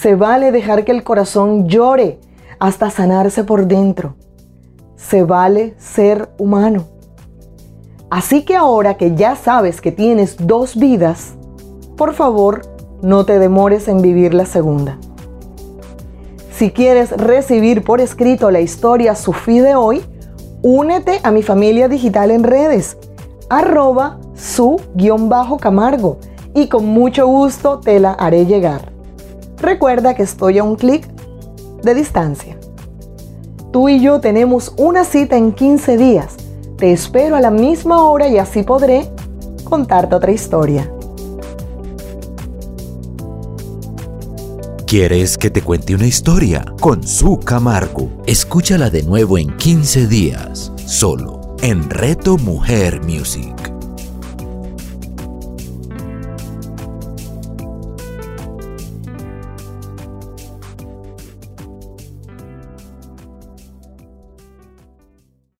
Se 0.00 0.14
vale 0.14 0.52
dejar 0.52 0.84
que 0.84 0.92
el 0.92 1.02
corazón 1.02 1.68
llore 1.68 2.20
hasta 2.58 2.90
sanarse 2.90 3.44
por 3.44 3.66
dentro 3.66 4.14
se 4.96 5.22
vale 5.22 5.74
ser 5.78 6.30
humano. 6.38 6.84
Así 8.10 8.44
que 8.44 8.56
ahora 8.56 8.96
que 8.96 9.14
ya 9.14 9.36
sabes 9.36 9.80
que 9.80 9.92
tienes 9.92 10.36
dos 10.46 10.76
vidas, 10.76 11.34
por 11.96 12.14
favor, 12.14 12.62
no 13.02 13.24
te 13.24 13.38
demores 13.38 13.88
en 13.88 14.00
vivir 14.00 14.34
la 14.34 14.46
segunda. 14.46 14.98
Si 16.52 16.70
quieres 16.70 17.10
recibir 17.10 17.84
por 17.84 18.00
escrito 18.00 18.50
la 18.50 18.60
historia 18.60 19.14
Sufí 19.14 19.58
de 19.58 19.74
hoy, 19.74 20.02
únete 20.62 21.20
a 21.22 21.30
mi 21.30 21.42
familia 21.42 21.88
digital 21.88 22.30
en 22.30 22.42
redes, 22.42 22.96
arroba 23.50 24.18
su-camargo 24.34 26.18
y 26.54 26.68
con 26.68 26.86
mucho 26.86 27.26
gusto 27.26 27.80
te 27.80 28.00
la 28.00 28.12
haré 28.12 28.46
llegar. 28.46 28.95
Recuerda 29.58 30.14
que 30.14 30.22
estoy 30.22 30.58
a 30.58 30.64
un 30.64 30.76
clic 30.76 31.06
de 31.82 31.94
distancia. 31.94 32.58
Tú 33.72 33.88
y 33.88 34.00
yo 34.00 34.20
tenemos 34.20 34.72
una 34.76 35.04
cita 35.04 35.36
en 35.36 35.52
15 35.52 35.96
días. 35.96 36.36
Te 36.76 36.92
espero 36.92 37.36
a 37.36 37.40
la 37.40 37.50
misma 37.50 38.02
hora 38.02 38.28
y 38.28 38.38
así 38.38 38.62
podré 38.62 39.10
contarte 39.64 40.14
otra 40.14 40.32
historia. 40.32 40.90
¿Quieres 44.86 45.36
que 45.36 45.50
te 45.50 45.62
cuente 45.62 45.96
una 45.96 46.06
historia? 46.06 46.64
Con 46.80 47.02
su 47.02 47.40
Camargo. 47.40 48.08
Escúchala 48.24 48.88
de 48.88 49.02
nuevo 49.02 49.36
en 49.36 49.56
15 49.56 50.06
días, 50.06 50.72
solo 50.86 51.56
en 51.60 51.90
Reto 51.90 52.36
Mujer 52.36 53.02
Music. 53.02 53.65